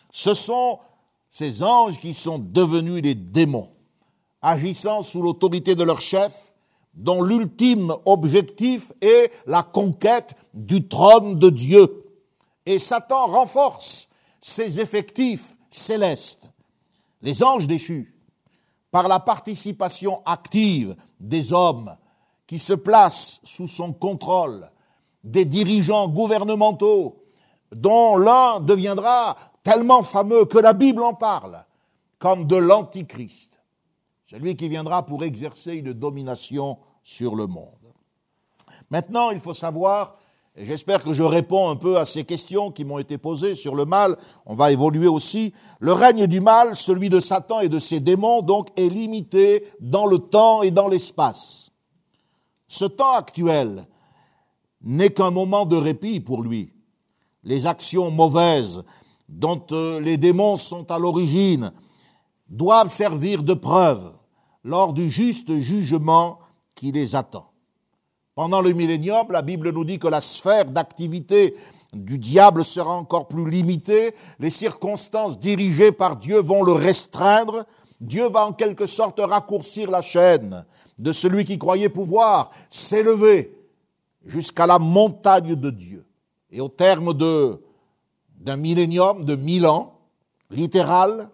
[0.09, 0.79] Ce sont
[1.29, 3.69] ces anges qui sont devenus des démons,
[4.41, 6.53] agissant sous l'autorité de leur chef,
[6.93, 12.05] dont l'ultime objectif est la conquête du trône de Dieu.
[12.65, 14.07] Et Satan renforce
[14.39, 16.47] ses effectifs célestes.
[17.21, 18.12] Les anges déchus,
[18.93, 21.97] par la participation active des hommes
[22.45, 24.69] qui se placent sous son contrôle,
[25.23, 27.23] des dirigeants gouvernementaux,
[27.71, 31.58] dont l'un deviendra tellement fameux que la Bible en parle,
[32.19, 33.60] comme de l'Antichrist,
[34.25, 37.71] celui qui viendra pour exercer une domination sur le monde.
[38.91, 40.17] Maintenant, il faut savoir,
[40.55, 43.85] j'espère que je réponds un peu à ces questions qui m'ont été posées sur le
[43.85, 47.99] mal, on va évoluer aussi, le règne du mal, celui de Satan et de ses
[47.99, 51.71] démons, donc, est limité dans le temps et dans l'espace.
[52.67, 53.85] Ce temps actuel
[54.81, 56.73] n'est qu'un moment de répit pour lui.
[57.43, 58.83] Les actions mauvaises
[59.29, 61.71] dont euh, les démons sont à l'origine
[62.49, 64.13] doivent servir de preuve
[64.63, 66.39] lors du juste jugement
[66.75, 67.52] qui les attend.
[68.35, 71.55] Pendant le millénium, la Bible nous dit que la sphère d'activité
[71.93, 77.65] du diable sera encore plus limitée, les circonstances dirigées par Dieu vont le restreindre,
[78.01, 80.65] Dieu va en quelque sorte raccourcir la chaîne
[80.97, 83.55] de celui qui croyait pouvoir s'élever
[84.25, 86.05] jusqu'à la montagne de Dieu.
[86.49, 89.99] Et au terme d'un millénium, de mille ans,
[90.49, 91.29] littéral,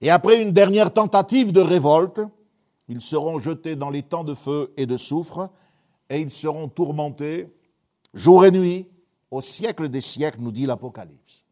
[0.00, 2.20] et après une dernière tentative de révolte,
[2.88, 5.50] ils seront jetés dans les temps de feu et de soufre,
[6.10, 7.48] et ils seront tourmentés
[8.12, 8.86] jour et nuit
[9.30, 11.44] au siècle des siècles, nous dit l'Apocalypse.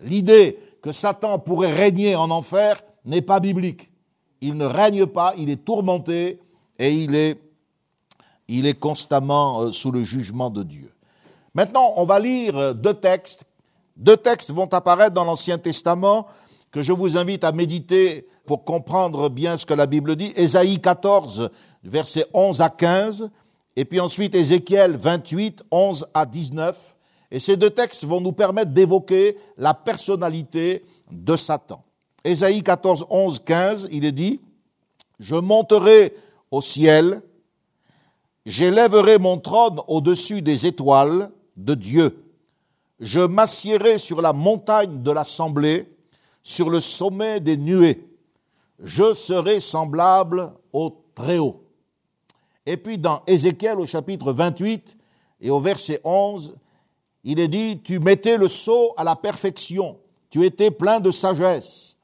[0.00, 3.90] L'idée que Satan pourrait régner en enfer n'est pas biblique.
[4.40, 6.40] Il ne règne pas, il est tourmenté
[6.78, 7.38] et il est,
[8.80, 10.92] constamment euh, sous le jugement de Dieu.
[11.54, 13.46] Maintenant, on va lire deux textes
[13.96, 16.26] deux textes vont apparaître dans l'Ancien Testament
[16.70, 20.32] que je vous invite à méditer pour comprendre bien ce que la Bible dit.
[20.36, 21.50] Ésaïe 14,
[21.84, 23.30] versets 11 à 15,
[23.76, 26.96] et puis ensuite Ézéchiel 28, 11 à 19.
[27.30, 31.82] Et ces deux textes vont nous permettre d'évoquer la personnalité de Satan.
[32.24, 34.40] Ésaïe 14, 11, 15, il est dit,
[35.18, 36.14] Je monterai
[36.50, 37.22] au ciel,
[38.44, 42.22] j'élèverai mon trône au-dessus des étoiles de Dieu
[43.02, 45.92] je m'assiérai sur la montagne de l'assemblée,
[46.42, 48.08] sur le sommet des nuées.
[48.78, 51.61] Je serai semblable au Très-Haut.
[52.66, 54.96] Et puis dans Ézéchiel au chapitre 28
[55.40, 56.54] et au verset 11,
[57.24, 59.98] il est dit, tu mettais le sceau à la perfection,
[60.30, 61.98] tu étais plein de sagesse,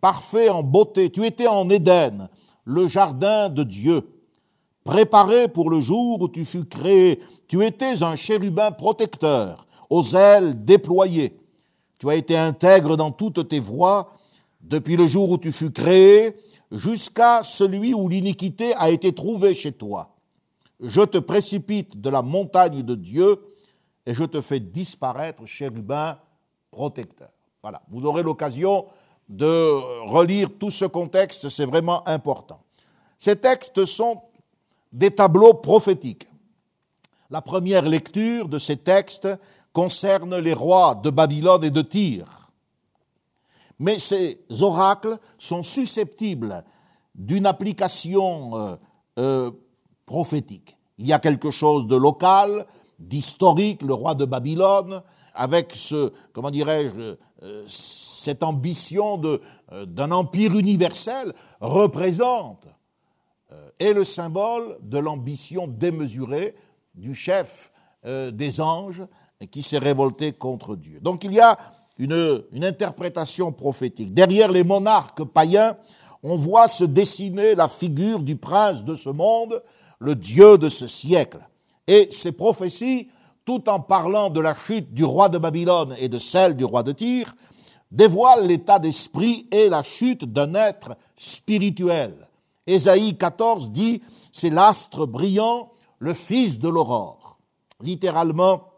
[0.00, 2.28] parfait en beauté, tu étais en Éden,
[2.64, 4.02] le jardin de Dieu,
[4.84, 10.64] préparé pour le jour où tu fus créé, tu étais un chérubin protecteur, aux ailes
[10.64, 11.38] déployées.
[11.98, 14.10] Tu as été intègre dans toutes tes voies
[14.60, 16.36] depuis le jour où tu fus créé
[16.74, 20.10] jusqu'à celui où l'iniquité a été trouvée chez toi.
[20.80, 23.40] Je te précipite de la montagne de Dieu
[24.04, 26.18] et je te fais disparaître, chérubin
[26.70, 27.30] protecteur.
[27.62, 28.86] Voilà, vous aurez l'occasion
[29.28, 32.60] de relire tout ce contexte, c'est vraiment important.
[33.16, 34.20] Ces textes sont
[34.92, 36.28] des tableaux prophétiques.
[37.30, 39.28] La première lecture de ces textes
[39.72, 42.43] concerne les rois de Babylone et de Tyr.
[43.78, 46.64] Mais ces oracles sont susceptibles
[47.14, 48.76] d'une application euh,
[49.18, 49.50] euh,
[50.06, 50.76] prophétique.
[50.98, 52.66] Il y a quelque chose de local,
[52.98, 55.02] d'historique, le roi de Babylone,
[55.34, 59.20] avec ce, comment dirais-je, euh, cette ambition
[59.86, 62.68] d'un empire universel, représente
[63.78, 66.56] est le symbole de l'ambition démesurée
[66.94, 67.70] du chef
[68.04, 69.04] des anges
[69.50, 71.00] qui s'est révolté contre Dieu.
[71.98, 74.14] Une, interprétation prophétique.
[74.14, 75.76] Derrière les monarques païens,
[76.22, 79.62] on voit se dessiner la figure du prince de ce monde,
[79.98, 81.38] le Dieu de ce siècle.
[81.86, 83.08] Et ces prophéties,
[83.44, 86.82] tout en parlant de la chute du roi de Babylone et de celle du roi
[86.82, 87.34] de Tyr,
[87.90, 92.14] dévoilent l'état d'esprit et la chute d'un être spirituel.
[92.66, 94.02] Ésaïe 14 dit,
[94.32, 97.38] c'est l'astre brillant, le fils de l'aurore.
[97.82, 98.72] Littéralement,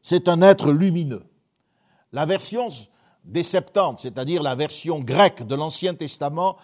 [0.00, 1.25] c'est un être lumineux.
[2.16, 2.70] La version
[3.26, 6.56] des Septante, c'est-à-dire la version grecque de l'Ancien Testament,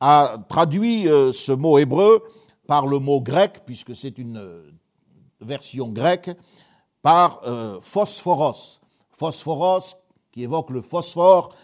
[0.00, 2.24] a traduit euh, ce mot hébreu
[2.66, 4.68] par le mot grec, puisque c'est une euh,
[5.40, 6.30] version grecque,
[7.02, 8.80] par euh, phosphoros.
[9.12, 9.94] Phosphoros,
[10.32, 11.54] qui évoque le phosphore,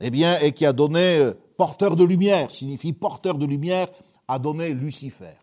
[0.00, 3.88] eh bien, et qui a donné porteur de lumière, signifie porteur de lumière,
[4.28, 5.36] a donné Lucifer.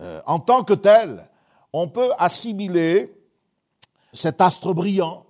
[0.00, 1.28] en tant que tel,
[1.74, 3.14] on peut assimiler
[4.14, 5.25] cet astre brillant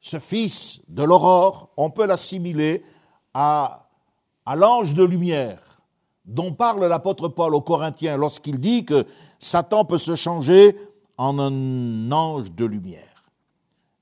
[0.00, 2.82] ce fils de l'aurore, on peut l'assimiler
[3.34, 3.88] à,
[4.46, 5.60] à l'ange de lumière
[6.24, 9.06] dont parle l'apôtre Paul aux Corinthiens lorsqu'il dit que
[9.38, 10.76] Satan peut se changer
[11.16, 13.24] en un ange de lumière.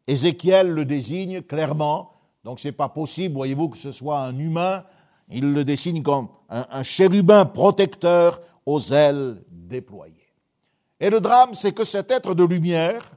[0.07, 2.13] Ézéchiel le désigne clairement,
[2.45, 4.85] donc c'est pas possible, voyez-vous, que ce soit un humain,
[5.31, 10.15] il le dessine comme un chérubin protecteur aux ailes déployées.
[11.01, 13.11] Et le drame, c'est que cet être de lumière,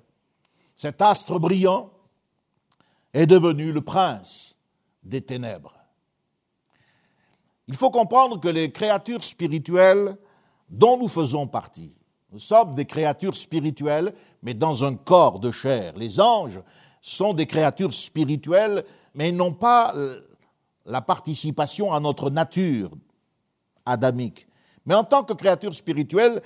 [0.75, 1.89] cet astre brillant,
[3.13, 4.57] est devenu le prince
[5.03, 5.73] des ténèbres.
[7.67, 10.17] Il faut comprendre que les créatures spirituelles
[10.69, 11.95] dont nous faisons partie,
[12.31, 15.93] nous sommes des créatures spirituelles, mais dans un corps de chair.
[15.97, 16.61] Les anges
[17.01, 19.93] sont des créatures spirituelles, mais n'ont pas
[20.85, 22.91] la participation à notre nature
[23.85, 24.47] adamique.
[24.85, 26.41] Mais en tant que créatures spirituelles,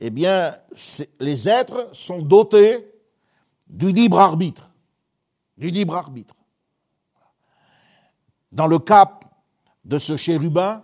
[0.00, 0.54] eh bien,
[1.18, 2.88] les êtres sont dotés
[3.68, 4.67] du libre arbitre.
[5.58, 6.34] Du libre arbitre.
[8.52, 9.18] Dans le cas
[9.84, 10.82] de ce chérubin,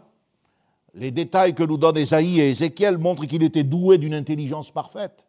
[0.94, 5.28] les détails que nous donnent Esaïe et Ézéchiel montrent qu'il était doué d'une intelligence parfaite.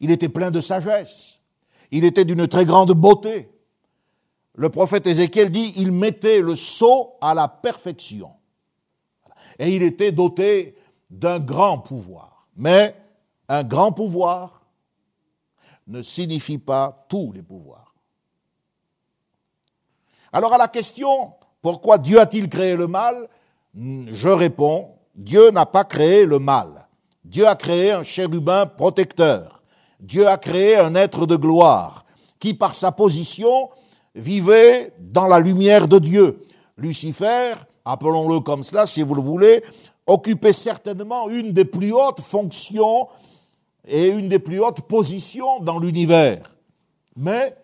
[0.00, 1.40] Il était plein de sagesse.
[1.90, 3.50] Il était d'une très grande beauté.
[4.54, 8.30] Le prophète Ézéchiel dit, il mettait le sceau à la perfection.
[9.58, 10.76] Et il était doté
[11.10, 12.46] d'un grand pouvoir.
[12.56, 12.94] Mais
[13.48, 14.62] un grand pouvoir
[15.86, 17.89] ne signifie pas tous les pouvoirs.
[20.32, 23.28] Alors à la question, pourquoi Dieu a-t-il créé le mal
[23.74, 26.88] Je réponds, Dieu n'a pas créé le mal.
[27.24, 29.62] Dieu a créé un chérubin protecteur.
[29.98, 32.04] Dieu a créé un être de gloire
[32.38, 33.68] qui, par sa position,
[34.14, 36.40] vivait dans la lumière de Dieu.
[36.78, 37.54] Lucifer,
[37.84, 39.62] appelons-le comme cela si vous le voulez,
[40.06, 43.08] occupait certainement une des plus hautes fonctions
[43.86, 46.56] et une des plus hautes positions dans l'univers.
[47.16, 47.56] Mais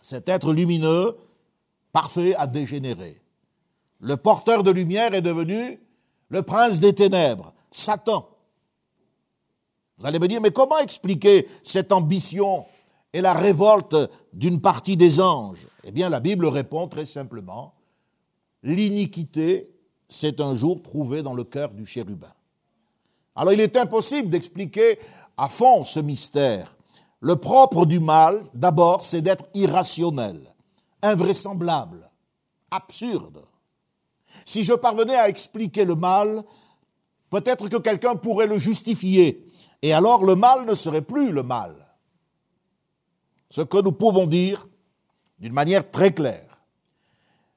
[0.00, 1.16] cet être lumineux
[1.92, 3.16] parfait a dégénéré.
[4.00, 5.80] Le porteur de lumière est devenu
[6.28, 8.28] le prince des ténèbres, Satan.
[9.98, 12.64] Vous allez me dire, mais comment expliquer cette ambition
[13.12, 13.96] et la révolte
[14.32, 15.66] d'une partie des anges?
[15.84, 17.74] Eh bien, la Bible répond très simplement,
[18.62, 19.70] l'iniquité
[20.08, 22.32] s'est un jour trouvée dans le cœur du chérubin.
[23.34, 24.98] Alors il est impossible d'expliquer
[25.36, 26.76] à fond ce mystère.
[27.20, 30.40] Le propre du mal, d'abord, c'est d'être irrationnel
[31.02, 32.08] invraisemblable,
[32.70, 33.42] absurde.
[34.44, 36.44] Si je parvenais à expliquer le mal,
[37.30, 39.46] peut-être que quelqu'un pourrait le justifier,
[39.82, 41.74] et alors le mal ne serait plus le mal.
[43.48, 44.66] Ce que nous pouvons dire,
[45.38, 46.62] d'une manière très claire,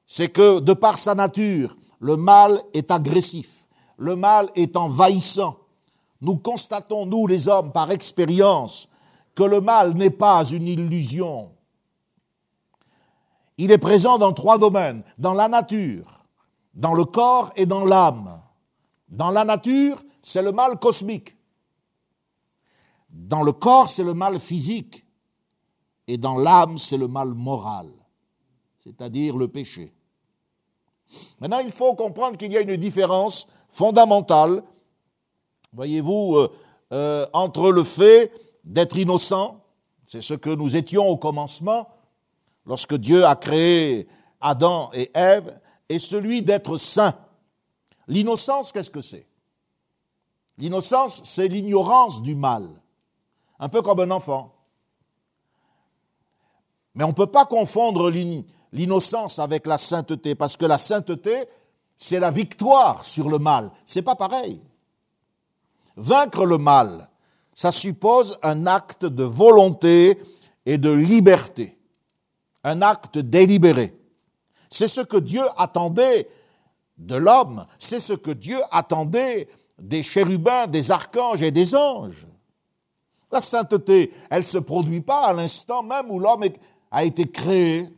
[0.06, 3.66] c'est que de par sa nature, le mal est agressif,
[3.96, 5.58] le mal est envahissant.
[6.20, 8.88] Nous constatons, nous les hommes, par expérience,
[9.34, 11.50] que le mal n'est pas une illusion,
[13.58, 16.24] il est présent dans trois domaines, dans la nature,
[16.74, 18.40] dans le corps et dans l'âme.
[19.08, 21.36] Dans la nature, c'est le mal cosmique.
[23.10, 25.04] Dans le corps, c'est le mal physique.
[26.06, 27.88] Et dans l'âme, c'est le mal moral,
[28.78, 29.92] c'est-à-dire le péché.
[31.40, 34.62] Maintenant, il faut comprendre qu'il y a une différence fondamentale,
[35.72, 36.52] voyez-vous, euh,
[36.92, 38.32] euh, entre le fait
[38.64, 39.60] d'être innocent,
[40.06, 41.88] c'est ce que nous étions au commencement,
[42.66, 44.08] lorsque Dieu a créé
[44.40, 47.14] Adam et Ève, est celui d'être saint.
[48.08, 49.26] L'innocence, qu'est-ce que c'est?
[50.58, 52.68] L'innocence, c'est l'ignorance du mal,
[53.58, 54.54] un peu comme un enfant.
[56.94, 58.10] Mais on ne peut pas confondre
[58.72, 61.44] l'innocence avec la sainteté, parce que la sainteté,
[61.96, 63.70] c'est la victoire sur le mal.
[63.84, 64.62] C'est pas pareil.
[65.96, 67.08] Vaincre le mal,
[67.54, 70.18] ça suppose un acte de volonté
[70.66, 71.73] et de liberté
[72.64, 73.94] un acte délibéré.
[74.70, 76.28] C'est ce que Dieu attendait
[76.98, 79.48] de l'homme, c'est ce que Dieu attendait
[79.78, 82.26] des chérubins, des archanges et des anges.
[83.30, 86.44] La sainteté, elle ne se produit pas à l'instant même où l'homme
[86.90, 87.88] a été créé.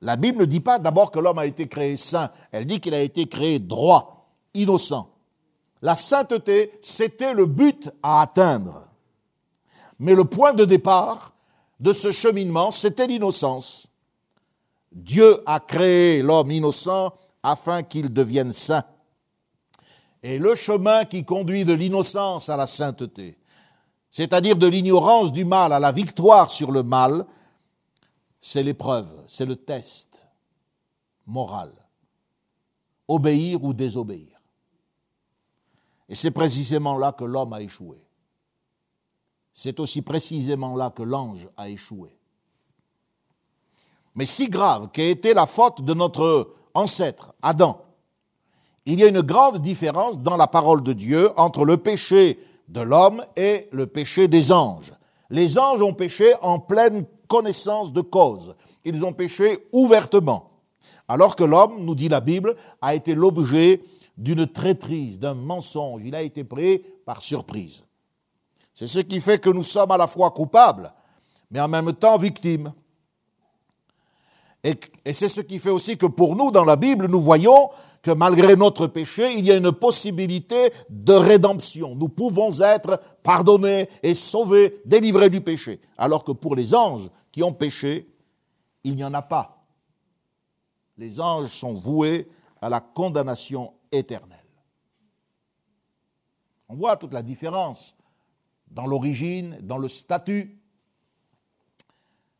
[0.00, 2.94] La Bible ne dit pas d'abord que l'homme a été créé saint, elle dit qu'il
[2.94, 5.08] a été créé droit, innocent.
[5.82, 8.88] La sainteté, c'était le but à atteindre.
[9.98, 11.31] Mais le point de départ,
[11.82, 13.88] de ce cheminement, c'était l'innocence.
[14.92, 17.12] Dieu a créé l'homme innocent
[17.42, 18.84] afin qu'il devienne saint.
[20.22, 23.36] Et le chemin qui conduit de l'innocence à la sainteté,
[24.12, 27.26] c'est-à-dire de l'ignorance du mal à la victoire sur le mal,
[28.38, 30.24] c'est l'épreuve, c'est le test
[31.26, 31.72] moral.
[33.08, 34.40] Obéir ou désobéir.
[36.08, 38.06] Et c'est précisément là que l'homme a échoué.
[39.52, 42.16] C'est aussi précisément là que l'ange a échoué.
[44.14, 47.80] mais si grave qu'a été la faute de notre ancêtre, Adam,
[48.84, 52.38] il y a une grande différence dans la parole de Dieu entre le péché
[52.68, 54.92] de l'homme et le péché des anges.
[55.30, 58.54] Les anges ont péché en pleine connaissance de cause.
[58.84, 60.50] Ils ont péché ouvertement.
[61.08, 63.80] Alors que l'homme, nous dit la Bible, a été l'objet
[64.18, 66.02] d'une traîtrise, d'un mensonge.
[66.04, 67.84] Il a été pris par surprise.
[68.82, 70.92] C'est ce qui fait que nous sommes à la fois coupables,
[71.52, 72.72] mais en même temps victimes.
[74.64, 74.74] Et,
[75.12, 77.70] c'est ce qui fait aussi que pour nous, dans la Bible, nous voyons
[78.02, 81.94] que malgré notre péché, il y a une possibilité de rédemption.
[81.94, 85.80] Nous pouvons être pardonnés et sauvés, délivrés du péché.
[85.96, 88.12] Alors que pour les anges qui ont péché,
[88.82, 89.64] il n'y en a pas.
[90.98, 92.28] Les anges sont voués
[92.60, 94.38] à la condamnation éternelle.
[96.68, 97.94] On voit toute la différence
[98.72, 100.58] dans l'origine, dans le statut.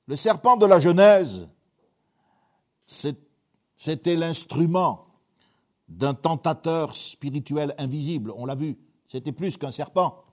[0.06, 1.48] Le serpent de la Genèse,
[2.86, 5.06] c'était l'instrument
[5.88, 10.24] d'un tentateur spirituel invisible, on l'a vu, c'était plus qu'un serpent.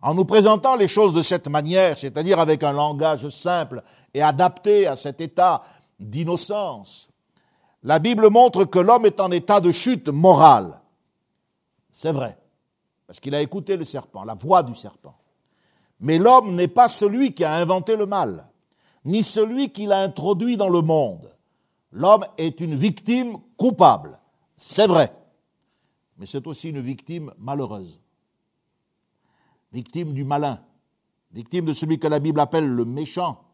[0.00, 3.84] En nous présentant les choses de cette manière, c'est-à-dire avec un langage simple
[4.14, 5.62] et adapté à cet état
[6.00, 7.08] d'innocence,
[7.84, 10.80] la Bible montre que l'homme est en état de chute morale.
[11.92, 12.36] C'est vrai,
[13.12, 15.14] parce qu'il a écouté le serpent, la voix du serpent.
[16.00, 18.50] Mais l'homme n'est pas celui qui a inventé le mal,
[19.04, 21.30] ni celui qui l'a introduit dans le monde.
[21.90, 24.18] L'homme est une victime coupable,
[24.56, 25.14] c'est vrai,
[26.16, 28.00] mais c'est aussi une victime malheureuse,
[29.74, 30.64] victime du malin,
[31.32, 33.44] victime de celui que la Bible appelle le méchant,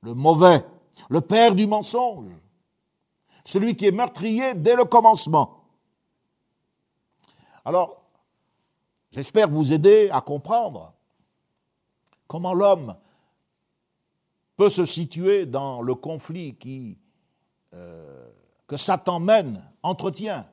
[0.00, 0.66] le mauvais,
[1.10, 2.32] le père du mensonge,
[3.44, 5.60] celui qui est meurtrier dès le commencement.
[7.64, 8.03] Alors,
[9.14, 10.92] j'espère vous aider à comprendre
[12.26, 12.96] comment l'homme
[14.56, 16.56] peut se situer dans le conflit
[17.74, 18.28] euh,
[18.66, 20.46] que Satan mène, entretient,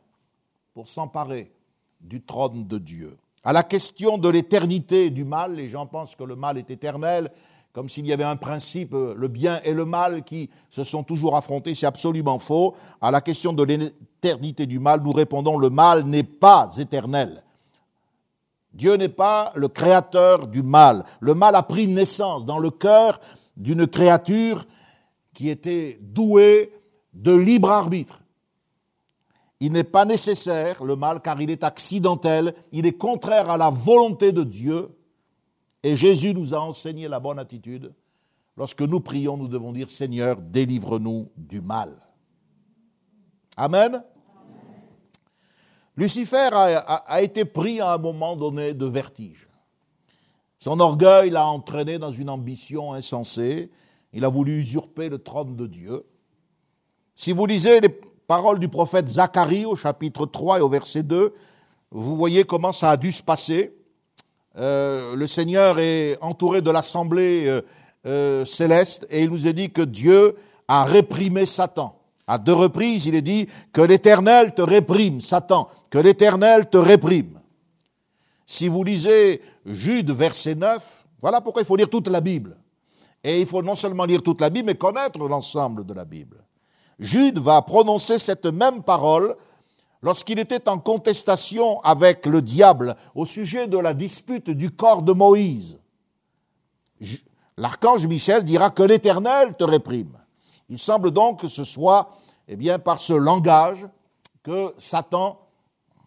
[0.73, 1.51] pour s'emparer
[1.99, 3.17] du trône de Dieu.
[3.43, 7.31] À la question de l'éternité du mal, les gens pensent que le mal est éternel,
[7.73, 11.35] comme s'il y avait un principe, le bien et le mal, qui se sont toujours
[11.35, 11.73] affrontés.
[11.73, 12.75] C'est absolument faux.
[12.99, 17.43] À la question de l'éternité du mal, nous répondons, le mal n'est pas éternel.
[18.73, 21.03] Dieu n'est pas le créateur du mal.
[21.19, 23.19] Le mal a pris naissance dans le cœur
[23.57, 24.65] d'une créature
[25.33, 26.73] qui était douée
[27.13, 28.21] de libre arbitre.
[29.59, 33.69] Il n'est pas nécessaire, le mal, car il est accidentel, il est contraire à la
[33.69, 34.89] volonté de Dieu,
[35.83, 37.93] et Jésus nous a enseigné la bonne attitude.
[38.57, 41.95] Lorsque nous prions, nous devons dire Seigneur, délivre-nous du mal.
[43.55, 44.03] Amen.
[46.01, 49.47] Lucifer a, été pris à un moment donné de vertige.
[50.57, 53.69] Son orgueil l'a entraîné dans une ambition insensée.
[54.11, 56.03] Il a voulu usurper le trône de Dieu.
[57.13, 57.89] Si vous lisez les
[58.25, 61.35] paroles du prophète Zacharie au chapitre 3 et au verset 2,
[61.91, 63.71] vous voyez comment ça a dû se passer.
[64.57, 67.61] Euh, le Seigneur est entouré de l'assemblée euh,
[68.07, 70.33] euh, céleste et il nous est dit que Dieu
[70.67, 71.95] a réprimé Satan.
[72.25, 77.39] À deux reprises, il est dit que l'Éternel te réprime, Satan, que l'Éternel te réprime.
[78.47, 82.57] Si vous lisez Jude verset 9, voilà pourquoi il faut lire toute la Bible.
[83.23, 86.43] Et il faut non seulement lire toute la Bible, mais connaître l'ensemble de la Bible.
[86.97, 89.35] Jude va prononcer cette même parole
[90.01, 95.11] lorsqu'il était en contestation avec le diable au sujet de la dispute du corps de
[95.11, 95.77] Moïse.
[97.57, 100.17] L'archange Michel dira que l'Éternel te réprime.
[100.69, 102.09] Il semble donc que ce soit
[102.47, 103.87] eh bien, par ce langage
[104.41, 105.40] que Satan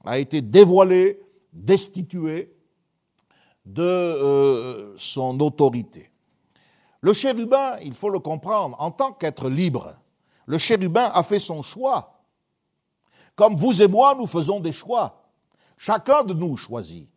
[0.04, 1.20] a été dévoilé,
[1.52, 2.54] destitué
[3.64, 6.10] de euh, son autorité.
[7.00, 9.94] Le chérubin, il faut le comprendre, en tant qu'être libre,
[10.46, 12.14] le chérubin a fait son choix
[13.36, 15.24] comme vous et moi, nous faisons des choix.
[15.76, 17.10] Chacun de nous choisit.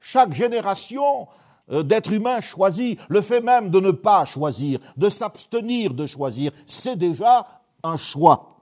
[0.00, 1.26] Chaque génération
[1.72, 2.98] euh, d'êtres humains choisit.
[3.08, 7.46] Le fait même de ne pas choisir, de s'abstenir de choisir, c'est déjà
[7.82, 8.53] un choix.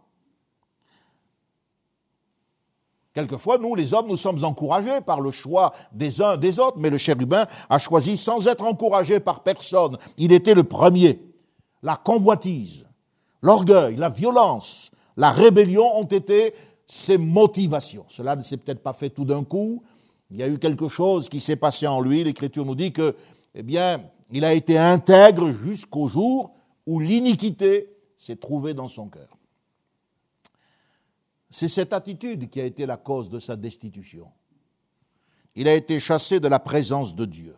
[3.14, 6.88] Quelquefois, nous, les hommes, nous sommes encouragés par le choix des uns des autres, mais
[6.88, 9.98] le chérubin a choisi sans être encouragé par personne.
[10.16, 11.20] Il était le premier.
[11.82, 12.88] La convoitise,
[13.42, 16.54] l'orgueil, la violence, la rébellion ont été
[16.86, 18.04] ses motivations.
[18.08, 19.82] Cela ne s'est peut-être pas fait tout d'un coup.
[20.30, 22.24] Il y a eu quelque chose qui s'est passé en lui.
[22.24, 23.14] L'Écriture nous dit que,
[23.54, 26.52] eh bien, il a été intègre jusqu'au jour
[26.86, 29.36] où l'iniquité s'est trouvée dans son cœur.
[31.52, 34.32] C'est cette attitude qui a été la cause de sa destitution.
[35.54, 37.54] Il a été chassé de la présence de Dieu.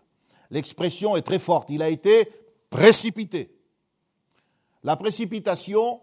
[0.51, 1.71] L'expression est très forte.
[1.71, 2.29] Il a été
[2.71, 3.57] précipité.
[4.83, 6.01] La précipitation,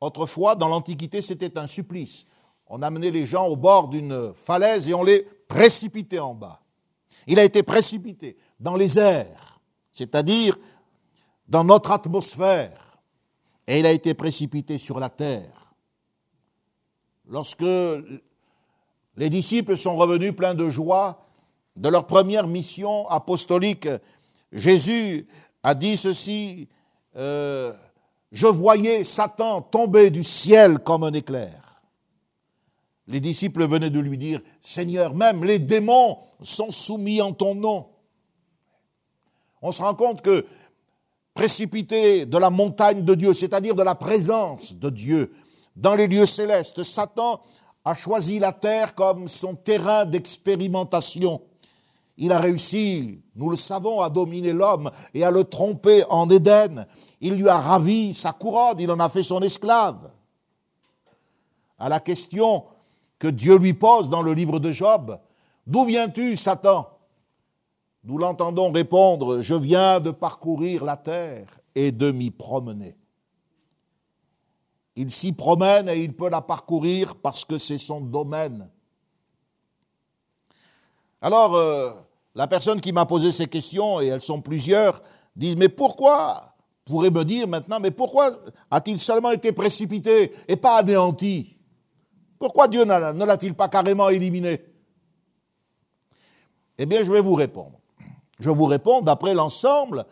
[0.00, 2.26] autrefois, dans l'Antiquité, c'était un supplice.
[2.66, 6.60] On amenait les gens au bord d'une falaise et on les précipitait en bas.
[7.28, 9.60] Il a été précipité dans les airs,
[9.92, 10.58] c'est-à-dire
[11.46, 12.98] dans notre atmosphère,
[13.68, 15.67] et il a été précipité sur la terre.
[17.28, 17.64] Lorsque
[19.16, 21.26] les disciples sont revenus pleins de joie
[21.76, 23.88] de leur première mission apostolique,
[24.50, 25.28] Jésus
[25.62, 26.68] a dit ceci,
[27.16, 27.72] euh,
[28.32, 31.82] je voyais Satan tomber du ciel comme un éclair.
[33.06, 37.88] Les disciples venaient de lui dire, Seigneur, même les démons sont soumis en ton nom.
[39.60, 40.46] On se rend compte que
[41.34, 45.32] précipité de la montagne de Dieu, c'est-à-dire de la présence de Dieu,
[45.78, 47.40] dans les lieux célestes, Satan
[47.84, 51.40] a choisi la terre comme son terrain d'expérimentation.
[52.16, 56.84] Il a réussi, nous le savons, à dominer l'homme et à le tromper en Éden.
[57.20, 60.10] Il lui a ravi sa couronne, il en a fait son esclave.
[61.78, 62.64] À la question
[63.20, 65.18] que Dieu lui pose dans le livre de Job,
[65.64, 66.88] D'où viens-tu, Satan?
[68.02, 72.97] Nous l'entendons répondre, Je viens de parcourir la terre et de m'y promener.
[75.00, 78.68] Il s'y promène et il peut la parcourir parce que c'est son domaine.
[81.20, 81.92] Alors, euh,
[82.34, 85.00] la personne qui m'a posé ces questions, et elles sont plusieurs,
[85.36, 88.36] disent, mais pourquoi, pourrait me dire maintenant, mais pourquoi
[88.72, 91.56] a-t-il seulement été précipité et pas anéanti?
[92.36, 94.64] Pourquoi Dieu ne l'a-t-il pas carrément éliminé?
[96.76, 97.78] Eh bien, je vais vous répondre.
[98.40, 100.06] Je vous réponds d'après l'ensemble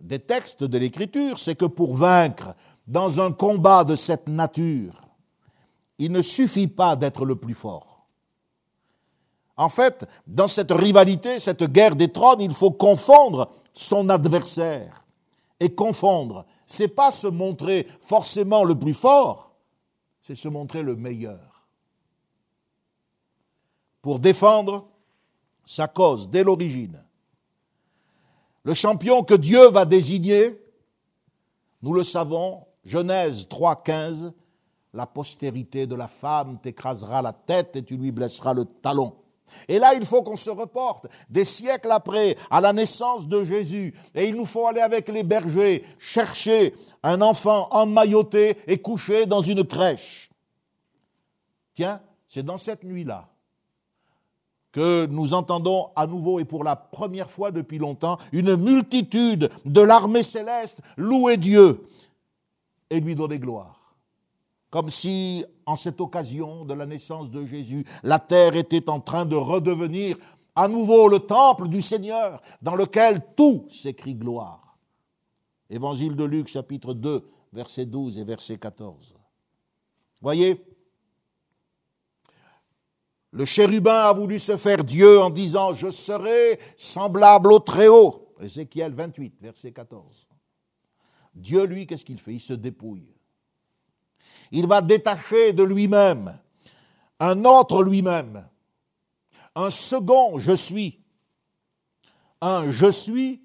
[0.00, 2.56] des textes de l'Écriture, c'est que pour vaincre
[2.86, 4.94] dans un combat de cette nature,
[5.98, 8.06] il ne suffit pas d'être le plus fort.
[9.56, 15.04] En fait, dans cette rivalité, cette guerre des trônes, il faut confondre son adversaire.
[15.60, 19.52] Et confondre, c'est pas se montrer forcément le plus fort,
[20.20, 21.68] c'est se montrer le meilleur.
[24.00, 24.88] Pour défendre
[25.64, 27.00] sa cause dès l'origine,
[28.64, 30.58] le champion que Dieu va désigner,
[31.82, 34.32] nous le savons, Genèse 3, 15,
[34.94, 39.14] la postérité de la femme t'écrasera la tête et tu lui blesseras le talon.
[39.68, 43.94] Et là, il faut qu'on se reporte des siècles après à la naissance de Jésus.
[44.14, 49.42] Et il nous faut aller avec les bergers chercher un enfant emmailloté et couché dans
[49.42, 50.30] une crèche.
[51.74, 53.28] Tiens, c'est dans cette nuit-là
[54.72, 59.80] que nous entendons à nouveau et pour la première fois depuis longtemps une multitude de
[59.82, 61.86] l'armée céleste louer Dieu
[62.92, 63.96] et lui donner gloire.
[64.68, 69.24] Comme si, en cette occasion de la naissance de Jésus, la terre était en train
[69.24, 70.18] de redevenir
[70.54, 74.76] à nouveau le temple du Seigneur, dans lequel tout s'écrit gloire.
[75.70, 79.14] Évangile de Luc, chapitre 2, verset 12 et verset 14.
[80.20, 80.62] Voyez,
[83.30, 88.34] le chérubin a voulu se faire Dieu en disant, je serai semblable au Très-Haut.
[88.42, 90.26] Ézéchiel 28, verset 14.
[91.34, 92.34] Dieu, lui, qu'est-ce qu'il fait?
[92.34, 93.08] Il se dépouille.
[94.50, 96.38] Il va détacher de lui-même
[97.22, 98.48] un autre lui-même,
[99.54, 100.98] un second je suis,
[102.40, 103.40] un je suis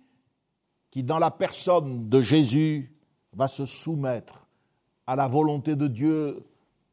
[0.90, 2.92] qui, dans la personne de Jésus,
[3.34, 4.48] va se soumettre
[5.06, 6.44] à la volonté de Dieu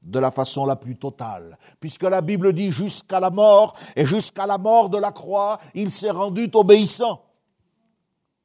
[0.03, 1.57] de la façon la plus totale.
[1.81, 5.91] Puisque la Bible dit jusqu'à la mort, et jusqu'à la mort de la croix, il
[5.91, 7.24] s'est rendu obéissant.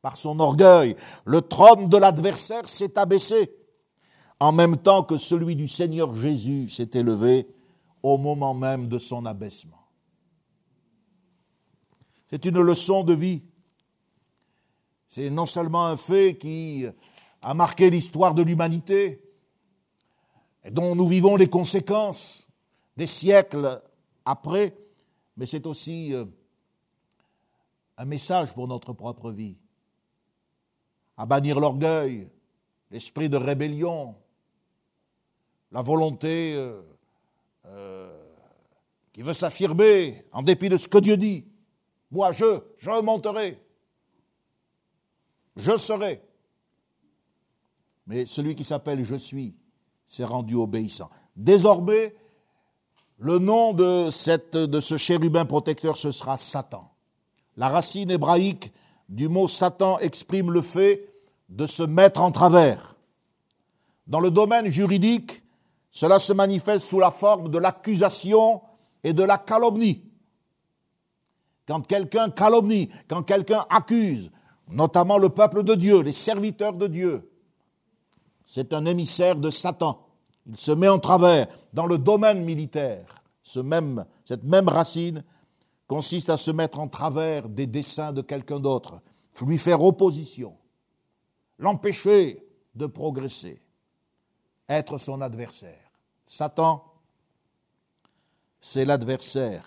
[0.01, 0.95] Par son orgueil,
[1.25, 3.53] le trône de l'adversaire s'est abaissé,
[4.39, 7.47] en même temps que celui du Seigneur Jésus s'est élevé
[8.01, 9.75] au moment même de son abaissement.
[12.29, 13.43] C'est une leçon de vie.
[15.07, 16.85] C'est non seulement un fait qui
[17.41, 19.21] a marqué l'histoire de l'humanité,
[20.63, 22.47] et dont nous vivons les conséquences
[22.95, 23.81] des siècles
[24.25, 24.77] après,
[25.37, 26.25] mais c'est aussi euh,
[27.97, 29.57] un message pour notre propre vie.
[31.19, 32.29] À bannir l'orgueil,
[32.91, 34.15] l'esprit de rébellion,
[35.73, 36.81] la volonté euh,
[37.65, 38.09] euh,
[39.11, 41.43] qui veut s'affirmer en dépit de ce que Dieu dit.
[42.09, 43.61] Moi, je, je remonterai.
[45.57, 46.23] Je serai.
[48.07, 49.57] Mais celui qui s'appelle Je suis,
[50.05, 51.09] s'est rendu obéissant.
[51.35, 52.15] Désormais,
[53.17, 56.89] le nom de, cette, de ce chérubin protecteur, ce sera Satan.
[57.57, 58.71] La racine hébraïque
[59.09, 61.09] du mot Satan exprime le fait
[61.49, 62.95] de se mettre en travers.
[64.07, 65.43] Dans le domaine juridique,
[65.91, 68.61] cela se manifeste sous la forme de l'accusation
[69.03, 70.03] et de la calomnie.
[71.67, 74.31] Quand quelqu'un calomnie, quand quelqu'un accuse,
[74.69, 77.31] notamment le peuple de Dieu, les serviteurs de Dieu,
[78.45, 80.05] c'est un émissaire de Satan.
[80.45, 83.05] Il se met en travers dans le domaine militaire.
[83.43, 83.59] Ce
[84.25, 85.23] cette même racine
[85.89, 89.01] consiste à se mettre en travers des desseins de quelqu'un d'autre,
[89.41, 90.55] lui faire opposition,
[91.57, 93.61] l'empêcher de progresser,
[94.67, 95.91] être son adversaire.
[96.25, 96.83] Satan,
[98.59, 99.65] c'est l'adversaire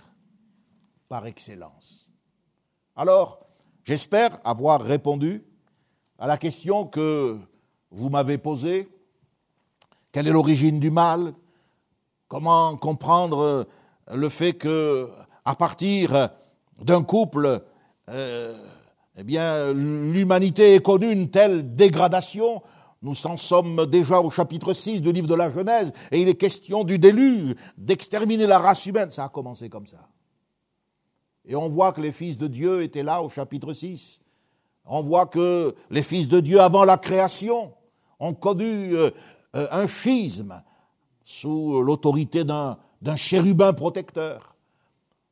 [1.09, 2.09] par excellence.
[2.95, 3.41] Alors,
[3.83, 5.45] j'espère avoir répondu
[6.19, 7.37] à la question que
[7.91, 8.89] vous m'avez posée.
[10.13, 11.35] Quelle est l'origine du mal?
[12.29, 13.67] Comment comprendre
[14.13, 15.11] le fait que,
[15.45, 16.31] à partir
[16.81, 17.63] d'un couple,
[18.09, 18.55] euh,
[19.17, 22.63] eh bien, l'humanité ait connu une telle dégradation
[23.03, 26.37] nous en sommes déjà au chapitre 6 du livre de la Genèse, et il est
[26.37, 29.11] question du déluge, d'exterminer la race humaine.
[29.11, 30.09] Ça a commencé comme ça.
[31.45, 34.21] Et on voit que les fils de Dieu étaient là au chapitre 6.
[34.85, 37.75] On voit que les fils de Dieu, avant la création,
[38.21, 39.11] ont connu euh,
[39.57, 40.63] euh, un schisme
[41.25, 44.52] sous l'autorité d'un chérubin protecteur.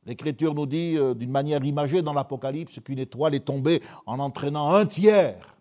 [0.05, 4.73] L'Écriture nous dit euh, d'une manière imagée dans l'Apocalypse qu'une étoile est tombée en entraînant
[4.73, 5.55] un tiers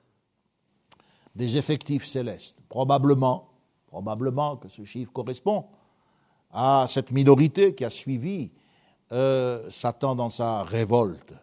[1.36, 2.59] des effectifs célestes.
[2.68, 3.49] Probablement,
[3.86, 5.66] probablement que ce chiffre correspond
[6.53, 8.51] à cette minorité qui a suivi
[9.12, 11.34] euh, Satan dans sa révolte.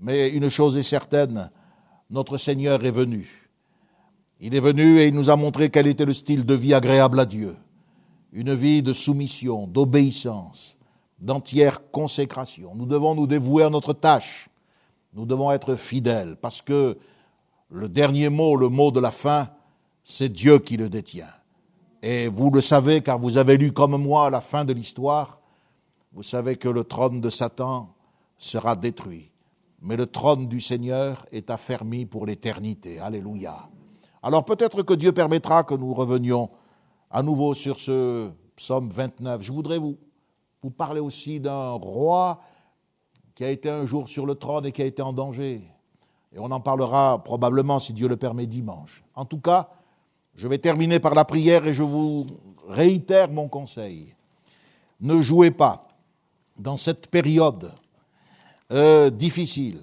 [0.00, 1.50] Mais une chose est certaine,
[2.10, 3.50] notre Seigneur est venu.
[4.40, 7.20] Il est venu et il nous a montré quel était le style de vie agréable
[7.20, 7.56] à Dieu.
[8.32, 10.79] Une vie de soumission, d'obéissance,
[11.20, 12.74] d'entière consécration.
[12.74, 14.48] Nous devons nous dévouer à notre tâche.
[15.14, 16.96] Nous devons être fidèles parce que
[17.70, 19.48] le dernier mot, le mot de la fin,
[20.04, 21.28] c'est Dieu qui le détient.
[22.02, 25.40] Et vous le savez car vous avez lu comme moi la fin de l'histoire.
[26.12, 27.94] Vous savez que le trône de Satan
[28.38, 29.30] sera détruit.
[29.82, 32.98] Mais le trône du Seigneur est affermi pour l'éternité.
[32.98, 33.68] Alléluia.
[34.22, 36.50] Alors peut-être que Dieu permettra que nous revenions
[37.10, 39.42] à nouveau sur ce psaume 29.
[39.42, 39.96] Je voudrais vous,
[40.62, 42.40] vous parler aussi d'un roi
[43.34, 45.62] qui a été un jour sur le trône et qui a été en danger.
[46.32, 49.02] Et on en parlera probablement, si Dieu le permet, dimanche.
[49.14, 49.70] En tout cas,
[50.34, 52.26] je vais terminer par la prière et je vous
[52.68, 54.14] réitère mon conseil.
[55.00, 55.88] Ne jouez pas
[56.58, 57.72] dans cette période
[58.70, 59.80] euh, difficile.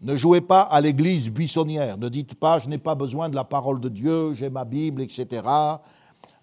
[0.00, 1.98] Ne jouez pas à l'église buissonnière.
[1.98, 5.02] Ne dites pas, je n'ai pas besoin de la parole de Dieu, j'ai ma Bible,
[5.02, 5.42] etc.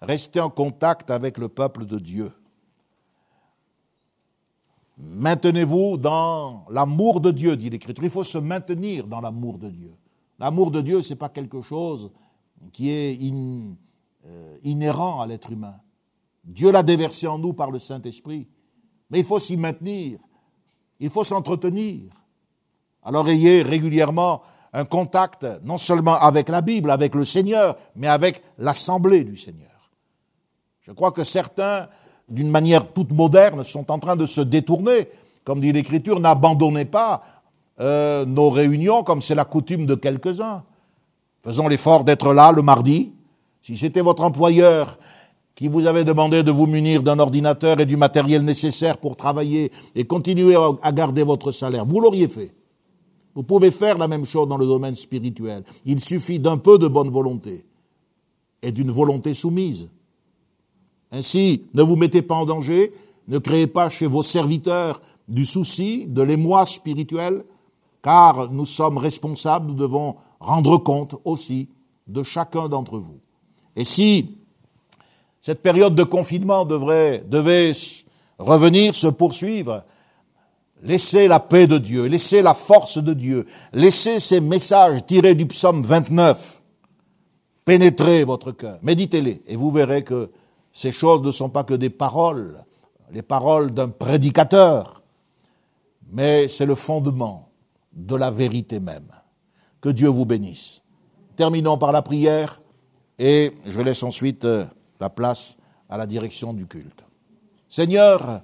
[0.00, 2.32] Restez en contact avec le peuple de Dieu.
[4.98, 8.04] Maintenez-vous dans l'amour de Dieu, dit l'Écriture.
[8.04, 9.94] Il faut se maintenir dans l'amour de Dieu.
[10.38, 12.10] L'amour de Dieu, ce n'est pas quelque chose
[12.72, 13.18] qui est
[14.26, 15.76] euh, inhérent à l'être humain.
[16.44, 18.48] Dieu l'a déversé en nous par le Saint-Esprit.
[19.10, 20.18] Mais il faut s'y maintenir.
[20.98, 22.12] Il faut s'entretenir.
[23.02, 24.42] Alors ayez régulièrement
[24.72, 29.90] un contact, non seulement avec la Bible, avec le Seigneur, mais avec l'assemblée du Seigneur.
[30.80, 31.88] Je crois que certains
[32.28, 35.08] d'une manière toute moderne, sont en train de se détourner.
[35.44, 37.22] Comme dit l'Écriture, n'abandonnez pas
[37.80, 40.62] euh, nos réunions comme c'est la coutume de quelques-uns.
[41.42, 43.12] Faisons l'effort d'être là le mardi.
[43.62, 44.98] Si c'était votre employeur
[45.54, 49.72] qui vous avait demandé de vous munir d'un ordinateur et du matériel nécessaire pour travailler
[49.94, 52.54] et continuer à garder votre salaire, vous l'auriez fait.
[53.34, 55.62] Vous pouvez faire la même chose dans le domaine spirituel.
[55.84, 57.64] Il suffit d'un peu de bonne volonté
[58.62, 59.88] et d'une volonté soumise.
[61.10, 62.92] Ainsi, ne vous mettez pas en danger,
[63.28, 67.44] ne créez pas chez vos serviteurs du souci, de l'émoi spirituel,
[68.02, 71.68] car nous sommes responsables, nous devons rendre compte aussi
[72.06, 73.20] de chacun d'entre vous.
[73.76, 74.36] Et si
[75.40, 77.22] cette période de confinement devait
[78.38, 79.84] revenir, se poursuivre,
[80.82, 85.46] laissez la paix de Dieu, laissez la force de Dieu, laissez ces messages tirés du
[85.46, 86.62] psaume 29
[87.64, 88.78] pénétrer votre cœur.
[88.82, 90.30] Méditez-les et vous verrez que
[90.72, 92.62] ces choses ne sont pas que des paroles,
[93.10, 95.02] les paroles d'un prédicateur,
[96.10, 97.48] mais c'est le fondement
[97.92, 99.08] de la vérité même.
[99.80, 100.82] Que Dieu vous bénisse.
[101.36, 102.60] Terminons par la prière
[103.18, 104.64] et je laisse ensuite euh,
[105.00, 105.56] la place
[105.88, 107.04] à la direction du culte.
[107.68, 108.42] Seigneur,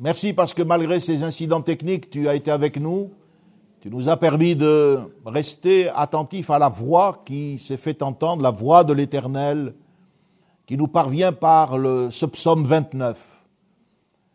[0.00, 3.10] merci parce que malgré ces incidents techniques, tu as été avec nous.
[3.80, 8.50] Tu nous as permis de rester attentifs à la voix qui s'est fait entendre, la
[8.50, 9.74] voix de l'Éternel
[10.68, 13.42] qui nous parvient par le, ce psaume 29.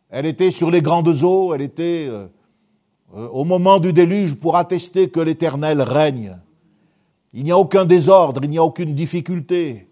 [0.10, 2.26] Elle était sur les grandes eaux, elle était euh,
[3.14, 6.36] euh, au moment du déluge pour attester que l'Éternel règne.
[7.34, 9.88] Il n'y a aucun désordre, il n'y a aucune difficulté,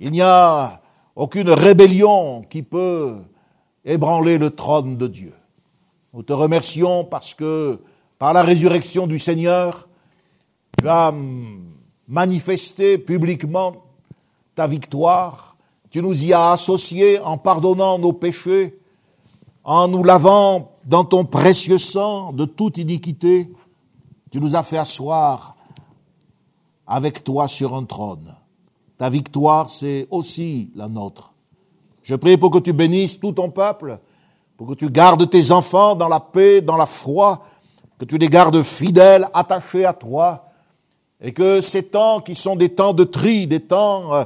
[0.00, 0.80] il n'y a
[1.14, 3.18] aucune rébellion qui peut
[3.84, 5.34] ébranler le trône de Dieu.
[6.14, 7.78] Nous te remercions parce que
[8.18, 9.90] par la résurrection du Seigneur,
[10.78, 11.12] tu as
[12.06, 13.87] manifesté publiquement
[14.58, 15.56] ta victoire.
[15.88, 18.76] Tu nous y as associés en pardonnant nos péchés,
[19.62, 23.52] en nous lavant dans ton précieux sang de toute iniquité.
[24.32, 25.54] Tu nous as fait asseoir
[26.88, 28.34] avec toi sur un trône.
[28.96, 31.32] Ta victoire, c'est aussi la nôtre.
[32.02, 34.00] Je prie pour que tu bénisses tout ton peuple,
[34.56, 37.42] pour que tu gardes tes enfants dans la paix, dans la foi,
[37.96, 40.46] que tu les gardes fidèles, attachés à toi,
[41.20, 44.24] et que ces temps qui sont des temps de tri, des temps euh,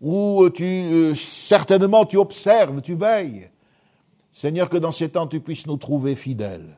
[0.00, 3.50] où tu euh, certainement tu observes, tu veilles,
[4.32, 6.76] Seigneur, que dans ces temps tu puisses nous trouver fidèles.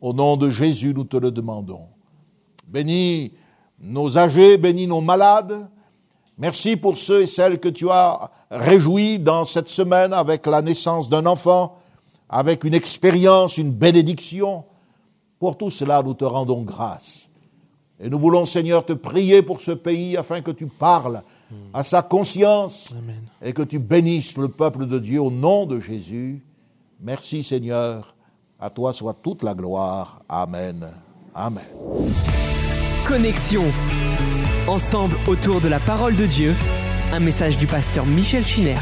[0.00, 1.88] Au nom de Jésus, nous te le demandons.
[2.68, 3.32] Bénis
[3.80, 5.68] nos âgés, bénis nos malades.
[6.38, 11.10] Merci pour ceux et celles que tu as réjouis dans cette semaine avec la naissance
[11.10, 11.78] d'un enfant,
[12.28, 14.64] avec une expérience, une bénédiction.
[15.38, 17.28] Pour tout cela, nous te rendons grâce.
[17.98, 21.22] Et nous voulons, Seigneur, te prier pour ce pays afin que tu parles
[21.72, 22.94] à sa conscience
[23.42, 26.42] et que tu bénisses le peuple de Dieu au nom de Jésus.
[27.00, 28.14] Merci, Seigneur.
[28.58, 30.22] À toi soit toute la gloire.
[30.28, 30.86] Amen.
[31.34, 31.64] Amen.
[33.06, 33.64] Connexion.
[34.68, 36.54] Ensemble autour de la parole de Dieu.
[37.12, 38.76] Un message du pasteur Michel Chiner.